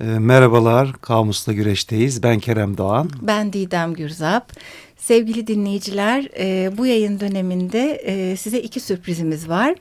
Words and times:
E, 0.00 0.04
merhabalar, 0.04 0.92
Kamus'la 0.92 1.52
Güreş'teyiz. 1.52 2.22
Ben 2.22 2.38
Kerem 2.38 2.76
Doğan. 2.76 3.10
Ben 3.22 3.52
Didem 3.52 3.94
Gürzap. 3.94 4.52
Sevgili 4.96 5.46
dinleyiciler, 5.46 6.28
e, 6.38 6.76
bu 6.78 6.86
yayın 6.86 7.20
döneminde 7.20 7.92
e, 7.92 8.36
size 8.36 8.60
iki 8.60 8.80
sürprizimiz 8.80 9.48
var. 9.48 9.74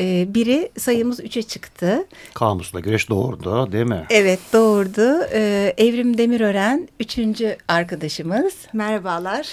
E, 0.00 0.34
biri 0.34 0.70
sayımız 0.78 1.20
üçe 1.20 1.42
çıktı. 1.42 2.06
Kamus'la 2.34 2.80
Güreş 2.80 3.08
doğurdu 3.08 3.72
değil 3.72 3.86
mi? 3.86 4.04
Evet 4.10 4.40
doğurdu. 4.52 5.22
E, 5.32 5.74
Evrim 5.78 6.18
Demirören 6.18 6.88
üçüncü 7.00 7.56
arkadaşımız. 7.68 8.54
Merhabalar. 8.72 9.48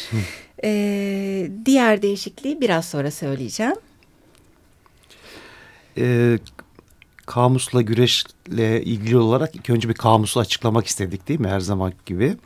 e, 0.64 1.50
diğer 1.66 2.02
değişikliği 2.02 2.62
biraz 2.62 2.86
sonra 2.86 3.12
söyleyeceğim. 3.12 3.76
E, 5.98 6.38
kamusla 7.32 7.82
güreşle 7.82 8.84
ilgili 8.84 9.18
olarak 9.18 9.56
ilk 9.56 9.70
önce 9.70 9.90
bir 9.90 9.94
kamusu 9.94 10.40
açıklamak 10.40 10.88
istedik 10.88 11.28
değil 11.28 11.40
mi 11.40 11.48
her 11.48 11.60
zaman 11.60 11.94
gibi. 12.06 12.38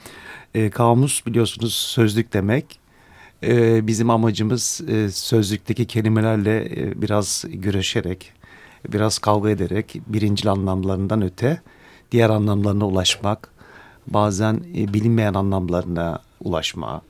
E, 0.55 0.69
kamus 0.69 1.25
biliyorsunuz 1.25 1.73
sözlük 1.73 2.33
demek. 2.33 2.79
E, 3.43 3.87
bizim 3.87 4.09
amacımız 4.09 4.81
e, 4.87 5.09
sözlükteki 5.09 5.85
kelimelerle 5.85 6.65
e, 6.65 7.01
biraz 7.01 7.45
güreşerek, 7.47 8.31
biraz 8.89 9.19
kavga 9.19 9.49
ederek 9.49 10.01
birincil 10.07 10.51
anlamlarından 10.51 11.21
öte 11.21 11.61
diğer 12.11 12.29
anlamlarına 12.29 12.87
ulaşmak. 12.87 13.54
Bazen 14.07 14.61
e, 14.75 14.93
bilinmeyen 14.93 15.33
anlamlarına 15.33 16.19
ulaşma. 16.39 17.01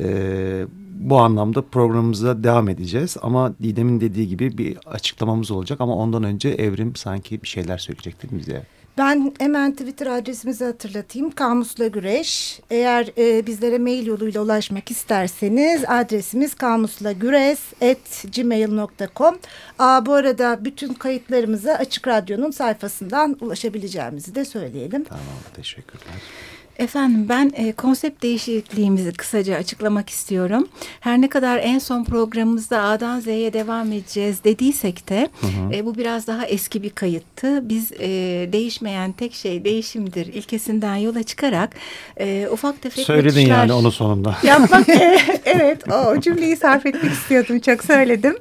E, 0.00 0.66
bu 0.94 1.18
anlamda 1.18 1.62
programımıza 1.62 2.44
devam 2.44 2.68
edeceğiz. 2.68 3.16
Ama 3.22 3.52
Didem'in 3.62 4.00
dediği 4.00 4.28
gibi 4.28 4.58
bir 4.58 4.78
açıklamamız 4.86 5.50
olacak. 5.50 5.80
Ama 5.80 5.96
ondan 5.96 6.22
önce 6.22 6.48
Evrim 6.48 6.96
sanki 6.96 7.42
bir 7.42 7.48
şeyler 7.48 7.78
söyleyecekti 7.78 8.28
bize. 8.32 8.62
Ben 8.98 9.32
hemen 9.38 9.72
Twitter 9.72 10.06
adresimizi 10.06 10.64
hatırlatayım. 10.64 11.30
Kamusla 11.30 11.86
Güreş. 11.86 12.60
Eğer 12.70 13.08
e, 13.18 13.46
bizlere 13.46 13.78
mail 13.78 14.06
yoluyla 14.06 14.42
ulaşmak 14.42 14.90
isterseniz 14.90 15.84
adresimiz 15.88 16.54
kamuslagüres.gmail.com 16.54 19.38
Bu 20.06 20.14
arada 20.14 20.64
bütün 20.64 20.94
kayıtlarımıza 20.94 21.72
Açık 21.72 22.08
Radyo'nun 22.08 22.50
sayfasından 22.50 23.36
ulaşabileceğimizi 23.40 24.34
de 24.34 24.44
söyleyelim. 24.44 25.04
Tamam, 25.04 25.24
teşekkürler. 25.54 26.14
Efendim 26.78 27.26
ben 27.28 27.52
e, 27.56 27.72
konsept 27.72 28.22
değişikliğimizi 28.22 29.12
kısaca 29.12 29.56
açıklamak 29.56 30.10
istiyorum. 30.10 30.68
Her 31.00 31.20
ne 31.20 31.28
kadar 31.28 31.58
en 31.58 31.78
son 31.78 32.04
programımızda 32.04 32.82
A'dan 32.82 33.20
Z'ye 33.20 33.52
devam 33.52 33.92
edeceğiz 33.92 34.44
dediysek 34.44 35.08
de 35.08 35.28
hı 35.40 35.46
hı. 35.46 35.74
E, 35.74 35.86
bu 35.86 35.94
biraz 35.94 36.26
daha 36.26 36.46
eski 36.46 36.82
bir 36.82 36.90
kayıttı. 36.90 37.68
Biz 37.68 37.92
e, 37.92 38.08
değişmeyen 38.52 39.12
tek 39.12 39.34
şey 39.34 39.64
değişimdir 39.64 40.26
ilkesinden 40.26 40.96
yola 40.96 41.22
çıkarak 41.22 41.70
e, 42.20 42.48
ufak 42.52 42.82
tefek 42.82 43.06
Söyledin 43.06 43.46
yani 43.46 43.72
onu 43.72 43.92
sonunda. 43.92 44.36
Yapmak 44.42 44.88
e, 44.88 45.18
evet 45.44 45.92
o 45.92 46.20
cümleyi 46.20 46.56
sarf 46.56 46.86
etmek 46.86 47.12
istiyordum 47.12 47.60
çok 47.60 47.84
söyledim. 47.84 48.36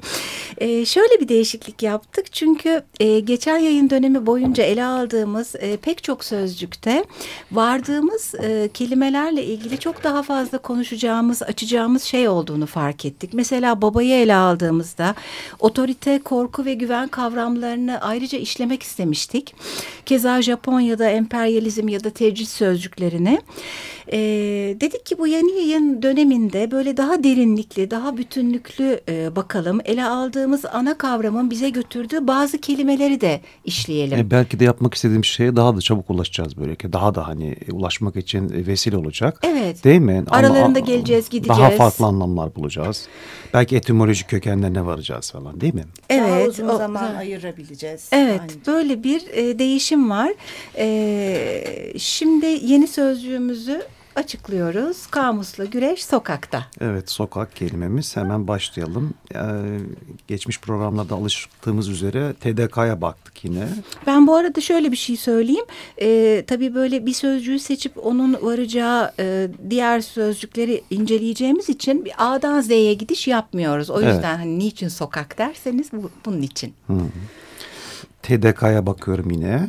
E, 0.61 0.85
şöyle 0.85 1.19
bir 1.21 1.27
değişiklik 1.27 1.83
yaptık 1.83 2.33
çünkü 2.33 2.83
e, 2.99 3.19
geçen 3.19 3.57
yayın 3.57 3.89
dönemi 3.89 4.25
boyunca 4.25 4.63
ele 4.63 4.85
aldığımız 4.85 5.55
e, 5.59 5.77
pek 5.77 6.03
çok 6.03 6.25
sözcükte 6.25 7.05
vardığımız 7.51 8.35
e, 8.35 8.69
kelimelerle 8.73 9.43
ilgili 9.45 9.77
çok 9.77 10.03
daha 10.03 10.23
fazla 10.23 10.57
konuşacağımız, 10.57 11.43
açacağımız 11.43 12.03
şey 12.03 12.27
olduğunu 12.27 12.65
fark 12.65 13.05
ettik. 13.05 13.33
Mesela 13.33 13.81
babayı 13.81 14.13
ele 14.13 14.35
aldığımızda 14.35 15.15
otorite, 15.59 16.19
korku 16.19 16.65
ve 16.65 16.73
güven 16.73 17.07
kavramlarını 17.07 18.01
ayrıca 18.01 18.37
işlemek 18.37 18.83
istemiştik. 18.83 19.55
Keza 20.05 20.41
Japonya'da 20.41 21.09
emperyalizm 21.09 21.87
ya 21.87 22.03
da 22.03 22.09
tecrit 22.09 22.49
sözcüklerini. 22.49 23.41
E, 24.13 24.17
dedik 24.81 25.05
ki 25.05 25.17
bu 25.17 25.27
yeni 25.27 25.51
yayın 25.51 26.01
döneminde 26.01 26.71
böyle 26.71 26.97
daha 26.97 27.23
derinlikli, 27.23 27.91
daha 27.91 28.17
bütünlüklü 28.17 29.01
e, 29.09 29.35
bakalım. 29.35 29.79
Ele 29.85 30.05
aldığımız 30.05 30.65
ana 30.65 30.97
kavramın 30.97 31.51
bize 31.51 31.69
götürdüğü 31.69 32.27
bazı 32.27 32.57
kelimeleri 32.57 33.21
de 33.21 33.41
işleyelim. 33.65 34.19
E, 34.19 34.31
belki 34.31 34.59
de 34.59 34.63
yapmak 34.63 34.93
istediğim 34.93 35.25
şeye 35.25 35.55
daha 35.55 35.75
da 35.75 35.81
çabuk 35.81 36.09
ulaşacağız 36.09 36.57
böyle 36.57 36.75
ki. 36.75 36.93
Daha 36.93 37.15
da 37.15 37.27
hani 37.27 37.55
ulaşmak 37.71 38.15
için 38.15 38.49
vesile 38.67 38.97
olacak. 38.97 39.39
Evet. 39.43 39.83
Değil 39.83 40.01
mi? 40.01 40.23
Aralarında 40.29 40.79
Ama, 40.79 40.79
geleceğiz, 40.79 41.29
gideceğiz. 41.29 41.61
Daha 41.61 41.69
farklı 41.69 42.05
anlamlar 42.05 42.55
bulacağız. 42.55 43.07
belki 43.53 43.75
etimolojik 43.75 44.29
kökenlerine 44.29 44.85
varacağız 44.85 45.31
falan 45.31 45.61
değil 45.61 45.73
mi? 45.73 45.83
Evet. 46.09 46.29
Daha 46.29 46.41
uzun 46.41 46.67
o, 46.67 46.77
zaman 46.77 47.15
o, 47.15 47.17
ayırabileceğiz. 47.17 48.09
Evet. 48.11 48.41
Aynı. 48.41 48.51
Böyle 48.67 49.03
bir 49.03 49.21
e, 49.33 49.59
değişim 49.59 50.09
var. 50.09 50.33
E, 50.77 51.93
şimdi 51.97 52.45
yeni 52.45 52.87
sözcüğümüzü 52.87 53.81
açıklıyoruz. 54.15 55.07
Kamusla 55.07 55.65
güreş 55.65 56.05
sokakta. 56.05 56.65
Evet 56.81 57.11
sokak 57.11 57.55
kelimemiz 57.55 58.17
hemen 58.17 58.47
başlayalım. 58.47 59.13
Ee, 59.35 59.39
geçmiş 60.27 60.61
programlarda 60.61 61.15
alıştığımız 61.15 61.89
üzere 61.89 62.33
TDK'ya 62.33 63.01
baktık 63.01 63.45
yine. 63.45 63.67
Ben 64.07 64.27
bu 64.27 64.35
arada 64.35 64.61
şöyle 64.61 64.91
bir 64.91 64.97
şey 64.97 65.17
söyleyeyim. 65.17 65.65
Ee, 66.01 66.43
tabii 66.47 66.75
böyle 66.75 67.05
bir 67.05 67.13
sözcüğü 67.13 67.59
seçip 67.59 68.05
onun 68.05 68.37
varacağı 68.41 69.11
e, 69.19 69.47
diğer 69.69 70.01
sözcükleri 70.01 70.83
inceleyeceğimiz 70.89 71.69
için 71.69 72.05
bir 72.05 72.13
A'dan 72.17 72.61
Z'ye 72.61 72.93
gidiş 72.93 73.27
yapmıyoruz. 73.27 73.89
O 73.89 73.95
yüzden 73.95 74.13
evet. 74.13 74.39
hani 74.39 74.59
niçin 74.59 74.87
sokak 74.87 75.37
derseniz 75.37 75.91
bu, 75.93 76.11
bunun 76.25 76.41
için. 76.41 76.73
Hı. 76.87 76.93
TDK'ya 78.23 78.85
bakıyorum 78.85 79.31
yine. 79.31 79.67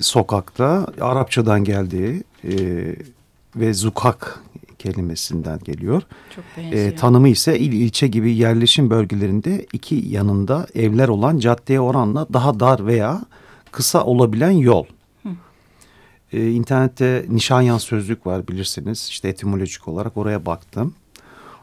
Sokakta 0.00 0.86
Arapçadan 1.00 1.64
geldiği... 1.64 2.22
E, 2.44 2.52
ve 3.56 3.74
zukak 3.74 4.42
kelimesinden 4.78 5.58
geliyor. 5.58 6.02
Çok 6.34 6.44
E, 6.56 6.96
tanımı 6.96 7.28
ise 7.28 7.58
il 7.58 7.72
ilçe 7.72 8.06
gibi 8.06 8.34
yerleşim 8.34 8.90
bölgelerinde 8.90 9.66
iki 9.72 9.94
yanında 9.94 10.66
evler 10.74 11.08
olan 11.08 11.38
caddeye 11.38 11.80
oranla 11.80 12.26
daha 12.32 12.60
dar 12.60 12.86
veya 12.86 13.24
kısa 13.72 14.04
olabilen 14.04 14.50
yol. 14.50 14.84
Hı. 15.22 15.28
E, 16.32 16.50
internette 16.50 17.26
Nişanyan 17.28 17.78
sözlük 17.78 18.26
var 18.26 18.48
bilirsiniz. 18.48 19.06
İşte 19.10 19.28
etimolojik 19.28 19.88
olarak 19.88 20.16
oraya 20.16 20.46
baktım. 20.46 20.94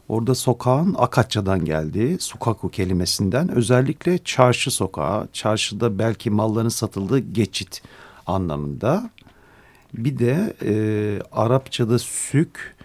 Orada 0.09 0.35
sokağın 0.35 0.95
Akatça'dan 0.97 1.65
geldiği 1.65 2.19
sukaku 2.19 2.69
kelimesinden 2.69 3.51
özellikle 3.51 4.17
çarşı 4.17 4.71
sokağı, 4.71 5.27
çarşıda 5.33 5.99
belki 5.99 6.29
malların 6.29 6.69
satıldığı 6.69 7.19
geçit 7.19 7.81
anlamında. 8.27 9.09
Bir 9.97 10.19
de 10.19 10.53
e, 10.65 10.73
Arapçada 11.31 11.99
sük, 11.99 12.75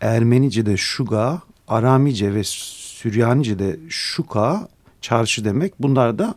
Ermenice'de 0.00 0.76
şuga, 0.76 1.42
Aramice 1.68 2.34
ve 2.34 2.44
Süryanice'de 2.44 3.76
şuka, 3.88 4.68
çarşı 5.00 5.44
demek. 5.44 5.82
Bunlar 5.82 6.18
da 6.18 6.34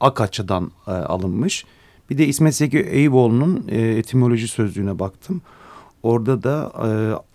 Akaç'dan 0.00 0.70
e, 0.86 0.90
alınmış. 0.90 1.64
Bir 2.10 2.18
de 2.18 2.26
İsmet 2.26 2.54
Zeki 2.56 2.78
Eyüboğlu'nun 2.78 3.64
e, 3.68 3.80
etimoloji 3.80 4.48
sözlüğüne 4.48 4.98
baktım. 4.98 5.42
Orada 6.02 6.42
da 6.42 6.72
e, 6.86 6.88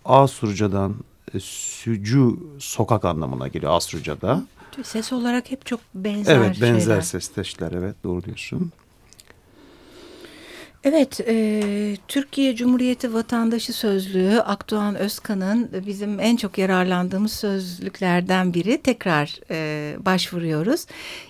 Asurca'dan 0.05 0.95
e, 1.33 1.39
sücü 1.39 2.29
sokak 2.59 3.05
anlamına 3.05 3.47
geliyor 3.47 3.71
Asurca'da. 3.73 4.43
Ses 4.83 5.13
olarak 5.13 5.51
hep 5.51 5.65
çok 5.65 5.79
benzer 5.95 6.35
Evet 6.37 6.61
benzer 6.61 6.79
şeyler. 6.79 7.01
sesleşler 7.01 7.71
evet 7.71 7.95
doğru 8.03 8.23
diyorsun. 8.23 8.71
Evet, 10.87 11.21
e, 11.27 11.97
Türkiye 12.07 12.55
Cumhuriyeti 12.55 13.13
Vatandaşı 13.13 13.73
Sözlüğü 13.73 14.41
Akdoğan 14.41 14.95
Özkan'ın 14.95 15.69
bizim 15.87 16.19
en 16.19 16.35
çok 16.35 16.57
yararlandığımız 16.57 17.31
sözlüklerden 17.31 18.53
biri. 18.53 18.81
Tekrar 18.81 19.39
e, 19.51 19.95
başvuruyoruz. 20.05 20.85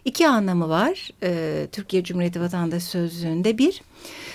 İki 0.05 0.27
anlamı 0.27 0.69
var 0.69 1.09
e, 1.23 1.67
Türkiye 1.71 2.03
Cumhuriyeti 2.03 2.41
Vatandaşı 2.41 2.85
Sözlüğü'nde. 2.85 3.57
Bir, 3.57 3.81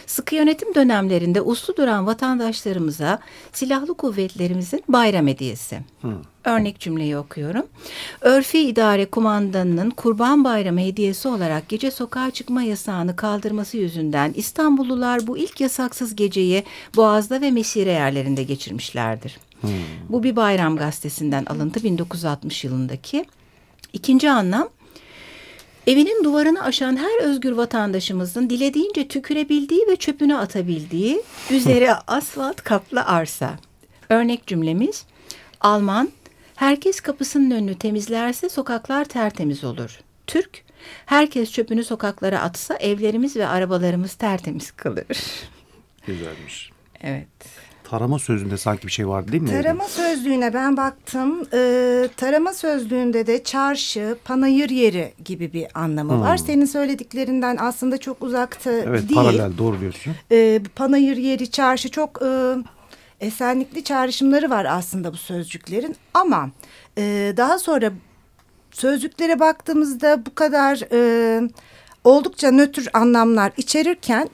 sıkı 0.07 0.35
yönetim 0.35 0.75
dönemlerinde 0.75 1.41
uslu 1.41 1.77
duran 1.77 2.07
vatandaşlarımıza 2.07 3.19
silahlı 3.53 3.95
kuvvetlerimizin 3.95 4.83
bayram 4.89 5.27
hediyesi. 5.27 5.81
Hmm. 6.01 6.13
Örnek 6.45 6.81
cümleyi 6.81 7.17
okuyorum. 7.17 7.67
Örfi 8.21 8.59
idare 8.59 9.07
kumandanının 9.07 9.91
Kurban 9.91 10.45
Bayramı 10.45 10.81
hediyesi 10.81 11.29
olarak 11.29 11.69
gece 11.69 11.91
sokağa 11.91 12.31
çıkma 12.31 12.63
yasağını 12.63 13.17
kaldırması 13.17 13.77
yüzünden 13.77 14.33
İstanbullular 14.37 15.27
bu 15.27 15.39
ilk 15.39 15.61
yasaksız 15.61 16.17
geceyi 16.17 16.65
Boğaz'da 16.97 17.41
ve 17.41 17.51
Mesire 17.51 17.91
yerlerinde 17.91 18.43
geçirmişlerdir. 18.43 19.39
Hmm. 19.61 19.71
Bu 20.09 20.23
bir 20.23 20.37
bayram 20.37 20.77
gazetesinden 20.77 21.45
alıntı 21.45 21.85
1960 21.85 22.65
yılındaki. 22.65 23.25
İkinci 23.93 24.31
anlam 24.31 24.69
Evinin 25.87 26.25
duvarını 26.25 26.65
aşan 26.65 26.97
her 26.97 27.23
özgür 27.23 27.53
vatandaşımızın 27.53 28.51
dilediğince 28.51 29.09
tükürebildiği 29.09 29.87
ve 29.89 29.97
çöpünü 29.97 30.37
atabildiği 30.37 31.23
üzeri 31.51 31.93
asfalt 31.93 32.63
kaplı 32.63 33.05
arsa. 33.05 33.59
Örnek 34.09 34.47
cümlemiz 34.47 35.07
Alman 35.61 36.09
Herkes 36.61 37.01
kapısının 37.01 37.51
önünü 37.51 37.79
temizlerse 37.79 38.49
sokaklar 38.49 39.05
tertemiz 39.05 39.65
olur. 39.65 40.01
Türk, 40.27 40.65
herkes 41.07 41.53
çöpünü 41.53 41.85
sokaklara 41.85 42.41
atsa 42.41 42.77
evlerimiz 42.77 43.37
ve 43.37 43.47
arabalarımız 43.47 44.15
tertemiz 44.15 44.71
kalır. 44.71 45.07
güzelmiş. 46.07 46.71
Evet. 47.01 47.27
Tarama 47.91 48.19
sözünde 48.19 48.57
sanki 48.57 48.87
bir 48.87 48.93
şey 48.93 49.09
vardı 49.09 49.33
değil 49.33 49.43
mi? 49.43 49.51
Tarama 49.51 49.85
sözlüğüne 49.85 50.55
ben 50.55 50.77
baktım. 50.77 51.47
Ee, 51.55 52.09
tarama 52.17 52.53
sözlüğünde 52.53 53.27
de 53.27 53.45
çarşı, 53.45 54.17
panayır 54.25 54.71
yeri 54.71 55.13
gibi 55.25 55.53
bir 55.53 55.67
anlamı 55.75 56.13
Hmm. 56.13 56.21
var. 56.21 56.37
Senin 56.37 56.65
söylediklerinden 56.65 57.57
aslında 57.61 57.99
çok 57.99 58.23
uzakta 58.23 58.71
Evet 58.73 59.03
değil. 59.03 59.15
paralel 59.15 59.59
doğru 59.59 59.81
diyorsun. 59.81 60.13
Ee, 60.33 60.61
panayır 60.77 61.17
yeri, 61.17 61.51
çarşı 61.51 61.91
çok 61.91 62.23
e, 62.23 62.55
esenlikli 63.21 63.85
çağrışımları 63.85 64.51
var 64.51 64.65
aslında 64.71 65.13
bu 65.13 65.17
sözcüklerin. 65.17 65.97
Ama 66.15 66.51
e, 66.99 67.35
daha 67.37 67.59
sonra 67.59 67.93
sözcüklere 68.71 69.41
baktığımızda 69.41 70.27
bu 70.27 70.35
kadar 70.35 70.81
e, 70.93 71.41
oldukça 72.05 72.51
nötr 72.51 72.89
anlamlar 72.93 73.53
içerirken 73.57 74.29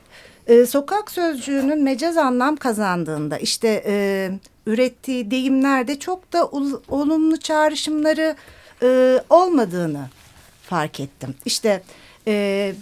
e, 0.47 0.67
sokak 0.67 1.11
sözcüğünün 1.11 1.83
mecaz 1.83 2.17
anlam 2.17 2.57
kazandığında 2.57 3.39
işte 3.39 3.83
e, 3.87 4.31
ürettiği 4.67 5.31
deyimlerde 5.31 5.99
çok 5.99 6.33
da 6.33 6.47
ol- 6.47 6.81
olumlu 6.89 7.37
çağrışımları 7.37 8.37
e, 8.83 9.21
olmadığını 9.31 10.09
fark 10.63 11.01
ettim. 11.01 11.35
İşte 11.45 11.83
e, 12.27 12.75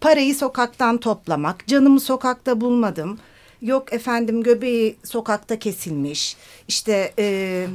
parayı 0.00 0.34
sokaktan 0.34 0.98
toplamak, 0.98 1.66
canımı 1.66 2.00
sokakta 2.00 2.60
bulmadım. 2.60 3.18
Yok 3.62 3.92
efendim 3.92 4.42
göbeği 4.42 4.96
sokakta 5.04 5.58
kesilmiş. 5.58 6.36
İşte 6.68 7.12
e, 7.18 7.66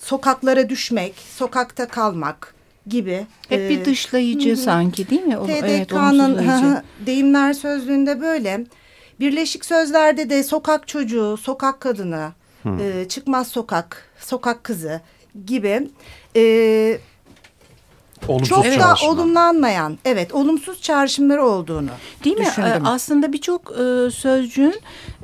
sokaklara 0.00 0.68
düşmek, 0.68 1.14
sokakta 1.36 1.88
kalmak 1.88 2.54
gibi. 2.90 3.26
Hep 3.48 3.60
e, 3.60 3.68
bir 3.68 3.84
dışlayıcı 3.84 4.56
sanki 4.56 5.10
değil 5.10 5.22
mi? 5.22 5.38
O- 5.38 5.46
evet, 5.48 5.88
TDK'nın 5.88 6.20
olumsuzlayıcı. 6.20 6.82
deyimler 7.06 7.52
sözlüğünde 7.52 8.20
böyle. 8.20 8.64
Birleşik 9.20 9.64
sözlerde 9.64 10.30
de 10.30 10.42
sokak 10.42 10.88
çocuğu, 10.88 11.36
sokak 11.36 11.80
kadını, 11.80 12.32
e, 12.80 13.08
çıkmaz 13.08 13.48
sokak, 13.48 14.04
sokak 14.18 14.64
kızı 14.64 15.00
gibi 15.46 15.88
e, 16.36 16.42
Olumsuz 18.28 18.48
çok 18.48 18.64
da 18.64 18.70
çağrışımlar. 18.70 19.00
olumlanmayan, 19.12 19.98
evet 20.04 20.34
olumsuz 20.34 20.82
çağrışımları 20.82 21.44
olduğunu 21.46 21.88
Değil 22.24 22.38
mi? 22.38 22.44
düşündüm. 22.46 22.68
Ee, 22.84 22.88
Aslında 22.88 23.32
birçok 23.32 23.72
e, 23.72 24.10
sözcüğün 24.10 24.74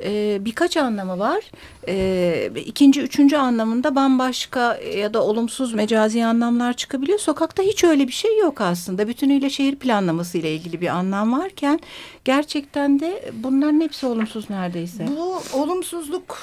e, 0.03 0.37
birkaç 0.45 0.77
anlamı 0.77 1.19
var. 1.19 1.39
E, 1.87 2.49
ikinci, 2.65 3.01
üçüncü 3.01 3.37
anlamında 3.37 3.95
bambaşka 3.95 4.75
ya 4.97 5.13
da 5.13 5.23
olumsuz 5.23 5.73
mecazi 5.73 6.25
anlamlar 6.25 6.73
çıkabiliyor. 6.73 7.19
Sokakta 7.19 7.63
hiç 7.63 7.83
öyle 7.83 8.07
bir 8.07 8.13
şey 8.13 8.39
yok 8.39 8.61
aslında. 8.61 9.07
Bütünüyle 9.07 9.49
şehir 9.49 9.75
planlaması 9.75 10.37
ile 10.37 10.53
ilgili 10.55 10.81
bir 10.81 10.87
anlam 10.87 11.39
varken 11.39 11.79
gerçekten 12.25 12.99
de 12.99 13.31
bunların 13.33 13.81
hepsi 13.81 14.05
olumsuz 14.05 14.49
neredeyse. 14.49 15.07
Bu 15.17 15.41
olumsuzluk 15.59 16.37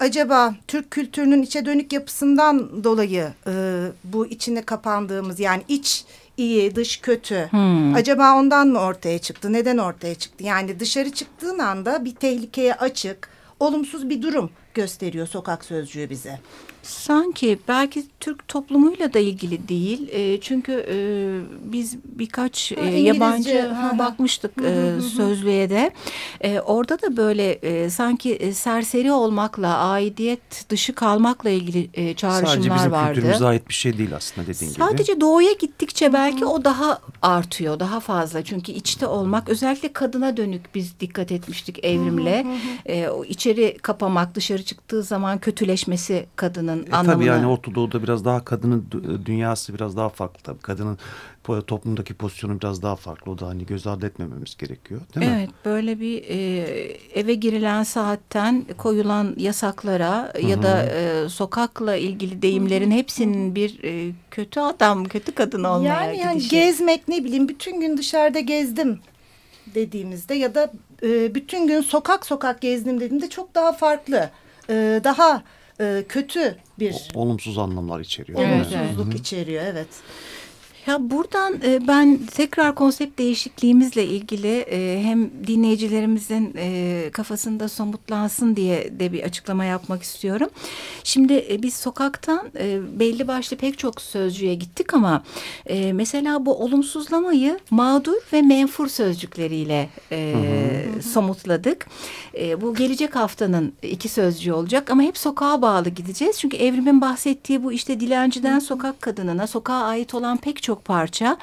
acaba 0.00 0.54
Türk 0.68 0.90
kültürünün 0.90 1.42
içe 1.42 1.66
dönük 1.66 1.92
yapısından 1.92 2.84
dolayı 2.84 3.32
e, 3.46 3.52
bu 4.04 4.26
içine 4.26 4.62
kapandığımız 4.62 5.40
yani 5.40 5.62
iç 5.68 6.04
iyi 6.36 6.74
dış 6.76 7.00
kötü 7.00 7.48
Hmm. 7.50 7.94
acaba 7.94 8.34
ondan 8.38 8.68
mı 8.68 8.78
ortaya 8.78 9.18
çıktı 9.18 9.52
neden 9.52 9.78
ortaya 9.78 10.14
çıktı 10.14 10.44
yani 10.44 10.80
dışarı 10.80 11.10
çıktığın 11.10 11.58
anda 11.58 12.04
bir 12.04 12.14
tehlikeye 12.14 12.74
açık 12.74 13.28
olumsuz 13.60 14.08
bir 14.08 14.22
durum 14.22 14.50
gösteriyor 14.74 15.26
sokak 15.26 15.64
sözcüğü 15.64 16.10
bize. 16.10 16.40
Sanki 16.84 17.58
belki 17.68 18.04
Türk 18.20 18.48
toplumuyla 18.48 19.14
da 19.14 19.18
ilgili 19.18 19.68
değil. 19.68 20.08
E, 20.12 20.40
çünkü 20.40 20.86
e, 20.88 20.96
biz 21.72 21.96
birkaç 22.04 22.72
e, 22.72 22.74
İngilizce, 22.74 23.00
yabancı 23.00 23.60
ha, 23.68 23.98
bakmıştık 23.98 24.56
Hı 24.60 24.62
hı 24.62 24.66
e, 24.66 24.96
hı 24.96 25.02
sözlüğe 25.02 25.70
de. 25.70 25.92
E, 26.40 26.60
orada 26.60 27.02
da 27.02 27.16
böyle 27.16 27.52
e, 27.52 27.90
sanki 27.90 28.32
e, 28.34 28.52
serseri 28.52 29.12
olmakla, 29.12 29.78
aidiyet 29.78 30.70
dışı 30.70 30.94
kalmakla 30.94 31.50
ilgili 31.50 31.90
e, 31.94 32.02
Sadece 32.02 32.14
çağrışımlar 32.14 32.78
bizim 32.78 32.92
vardı. 32.92 33.14
kültürümüze 33.14 33.46
ait 33.46 33.68
bir 33.68 33.74
şey 33.74 33.98
değil 33.98 34.16
aslında 34.16 34.46
dediğin 34.46 34.72
gibi. 34.72 34.82
Sadece 34.84 35.20
doğuya 35.20 35.52
gittikçe 35.52 36.12
belki 36.12 36.44
o 36.44 36.64
daha 36.64 36.98
artıyor, 37.22 37.80
daha 37.80 38.00
fazla. 38.00 38.44
Çünkü 38.44 38.72
içte 38.72 39.06
olmak, 39.06 39.48
özellikle 39.48 39.92
kadına 39.92 40.36
dönük 40.36 40.74
biz 40.74 41.00
dikkat 41.00 41.32
etmiştik 41.32 41.84
evrimle. 41.84 42.46
E, 42.86 43.08
o 43.08 43.24
içeri 43.24 43.78
kapamak, 43.82 44.34
dışarı 44.34 44.62
çıktığı 44.62 45.02
zaman 45.02 45.38
kötüleşmesi 45.38 46.26
kadının 46.36 46.73
E, 46.78 46.90
anlamına. 46.92 47.14
tabii 47.14 47.24
yani 47.24 47.46
Orta 47.46 47.74
Doğu'da 47.74 48.02
biraz 48.02 48.24
daha 48.24 48.44
kadının 48.44 48.86
dü- 48.92 49.26
dünyası 49.26 49.74
biraz 49.74 49.96
daha 49.96 50.08
farklı 50.08 50.42
tabii. 50.42 50.58
Kadının 50.60 50.98
toplumdaki 51.66 52.14
pozisyonu 52.14 52.60
biraz 52.60 52.82
daha 52.82 52.96
farklı. 52.96 53.32
O 53.32 53.38
da 53.38 53.46
hani 53.48 53.66
göz 53.66 53.86
ardı 53.86 54.06
etmememiz 54.06 54.56
gerekiyor 54.56 55.00
değil 55.14 55.26
mi? 55.26 55.32
Evet 55.38 55.50
böyle 55.64 56.00
bir 56.00 56.24
e, 56.28 56.36
eve 57.14 57.34
girilen 57.34 57.82
saatten 57.82 58.64
koyulan 58.76 59.34
yasaklara 59.36 60.32
ya 60.42 60.62
da 60.62 60.82
e, 60.82 61.28
sokakla 61.28 61.96
ilgili 61.96 62.42
deyimlerin 62.42 62.90
hepsinin 62.90 63.54
bir 63.54 63.84
e, 63.84 64.12
kötü 64.30 64.60
adam, 64.60 65.04
kötü 65.04 65.32
kadın 65.32 65.64
olmaya 65.64 66.04
Yani, 66.04 66.18
yani 66.18 66.34
gidişi. 66.34 66.50
gezmek 66.50 67.08
ne 67.08 67.24
bileyim 67.24 67.48
bütün 67.48 67.80
gün 67.80 67.96
dışarıda 67.96 68.40
gezdim 68.40 68.98
dediğimizde 69.74 70.34
ya 70.34 70.54
da 70.54 70.72
e, 71.02 71.34
bütün 71.34 71.66
gün 71.66 71.80
sokak 71.80 72.26
sokak 72.26 72.60
gezdim 72.60 73.00
dediğimde 73.00 73.30
çok 73.30 73.54
daha 73.54 73.72
farklı 73.72 74.30
e, 74.70 75.00
daha 75.04 75.42
e, 75.80 76.04
kötü 76.08 76.56
bir 76.78 76.94
O- 77.14 77.20
olumsuz 77.20 77.58
anlamlar 77.58 78.00
içeriyor. 78.00 78.40
Evet, 78.42 78.66
olumsuzluk 78.66 79.14
içeriyor 79.14 79.64
evet. 79.66 79.88
Ya 80.86 81.10
buradan 81.10 81.54
e, 81.64 81.88
ben 81.88 82.18
tekrar 82.34 82.74
konsept 82.74 83.18
değişikliğimizle 83.18 84.04
ilgili 84.04 84.58
e, 84.58 85.02
hem 85.02 85.30
dinleyicilerimizin 85.46 86.54
e, 86.56 87.10
kafasında 87.12 87.68
somutlansın 87.68 88.56
diye 88.56 89.00
de 89.00 89.12
bir 89.12 89.22
açıklama 89.22 89.64
yapmak 89.64 90.02
istiyorum. 90.02 90.48
Şimdi 91.04 91.46
e, 91.50 91.62
biz 91.62 91.74
sokaktan 91.74 92.50
e, 92.58 92.80
belli 93.00 93.28
başlı 93.28 93.56
pek 93.56 93.78
çok 93.78 94.00
sözcüğe 94.00 94.54
gittik 94.54 94.94
ama 94.94 95.22
e, 95.66 95.92
mesela 95.92 96.46
bu 96.46 96.54
olumsuzlamayı 96.56 97.58
mağdur 97.70 98.16
ve 98.32 98.42
menfur 98.42 98.88
sözcükleriyle 98.88 99.88
e, 100.12 100.34
somutladık. 101.12 101.86
E, 102.38 102.60
bu 102.60 102.74
gelecek 102.74 103.16
haftanın 103.16 103.72
iki 103.82 104.08
sözcüğü 104.08 104.52
olacak 104.52 104.90
ama 104.90 105.02
hep 105.02 105.18
sokağa 105.18 105.62
bağlı 105.62 105.88
gideceğiz. 105.88 106.38
Çünkü 106.38 106.56
evrimin 106.56 107.00
bahsettiği 107.00 107.64
bu 107.64 107.72
işte 107.72 108.00
dilenciden 108.00 108.58
sokak 108.58 109.02
kadınına 109.02 109.46
sokağa 109.46 109.84
ait 109.84 110.14
olan 110.14 110.36
pek 110.36 110.62
çok 110.62 110.73
parça 110.82 111.36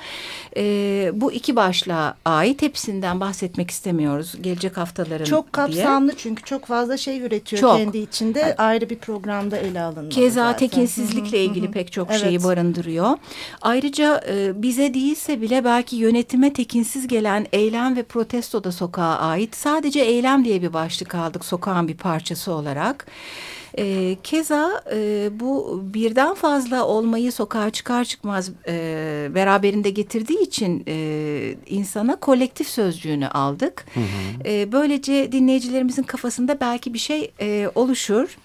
e, 0.58 1.12
bu 1.14 1.32
iki 1.32 1.56
başlığa 1.56 2.18
ait. 2.26 2.62
Hepsinden 2.62 3.20
bahsetmek 3.20 3.72
istemiyoruz 3.72 4.36
gelecek 4.42 4.78
haftaların 4.78 5.26
Çok 5.26 5.46
diye. 5.46 5.52
kapsamlı 5.52 6.14
çünkü 6.18 6.44
çok 6.44 6.66
fazla 6.66 6.98
şey 6.98 7.22
üretiyor 7.22 7.60
Çok. 7.62 7.78
kendi 7.78 7.98
içinde 7.98 8.56
ayrı 8.58 8.90
bir 8.90 8.98
programda 8.98 9.58
ele 9.58 9.82
alınmalı. 9.82 10.10
Keza 10.10 10.44
zaten. 10.52 10.58
tekinsizlikle 10.68 11.38
Hı 11.38 11.42
hı, 11.42 11.46
ilgili 11.52 11.68
hı. 11.68 11.72
pek 11.72 11.92
çok 11.92 12.08
Evet. 12.12 12.22
şeyi 12.22 12.44
barındırıyor. 12.44 13.18
Ayrıca 13.62 14.22
e, 14.30 14.62
bize 14.62 14.94
değilse 14.94 15.42
bile 15.42 15.64
belki 15.66 15.96
yönetime 15.96 16.54
tekinsiz 16.54 17.08
gelen 17.08 17.48
eylem 17.54 17.96
ve 17.96 18.04
protesto 18.04 18.64
da 18.64 18.72
sokağa 18.72 19.18
ait. 19.20 19.56
Sadece 19.56 20.00
eylem 20.00 20.46
diye 20.46 20.62
bir 20.62 20.74
başlık 20.74 21.16
aldık 21.16 21.46
sokağın 21.46 21.88
bir 21.88 21.98
parçası 21.98 22.52
olarak. 22.52 23.06
E, 23.78 24.18
keza 24.24 24.84
e, 24.94 25.30
bu 25.40 25.82
birden 25.94 26.34
fazla 26.34 26.86
olmayı 26.86 27.32
sokağa 27.32 27.70
çıkar 27.70 28.04
çıkmaz 28.04 28.52
e, 28.68 29.28
beraberinde 29.36 29.90
getirdiği 29.90 30.42
için 30.42 30.84
e, 30.88 31.56
insana 31.68 32.16
kolektif 32.16 32.68
sözcüğünü 32.68 33.28
aldık. 33.28 33.86
E, 34.46 34.72
böylece 34.72 35.32
dinleyicilerimizin 35.32 36.04
kafasında 36.04 36.60
belki 36.60 36.94
bir 36.94 37.00
şey 37.00 37.32
e, 37.40 37.70
oluşur. 37.76 38.38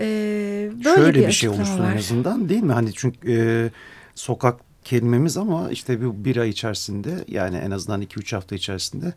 E, 0.00 0.04
böyle 0.84 0.96
Şöyle 0.96 1.26
bir, 1.26 1.32
şey 1.32 1.48
açıklama 1.48 1.56
oluşsun 1.56 1.84
en 1.84 1.90
var. 1.92 1.96
azından 1.98 2.48
değil 2.48 2.62
mi? 2.62 2.72
Hani 2.72 2.90
çünkü 2.94 3.32
e, 3.32 3.38
sokak 4.14 4.60
kelimemiz 4.84 5.36
ama 5.36 5.70
işte 5.70 6.04
bu 6.04 6.24
bir 6.24 6.36
ay 6.36 6.48
içerisinde 6.48 7.10
yani 7.28 7.56
en 7.56 7.70
azından 7.70 8.00
iki 8.00 8.20
üç 8.20 8.32
hafta 8.32 8.54
içerisinde 8.54 9.14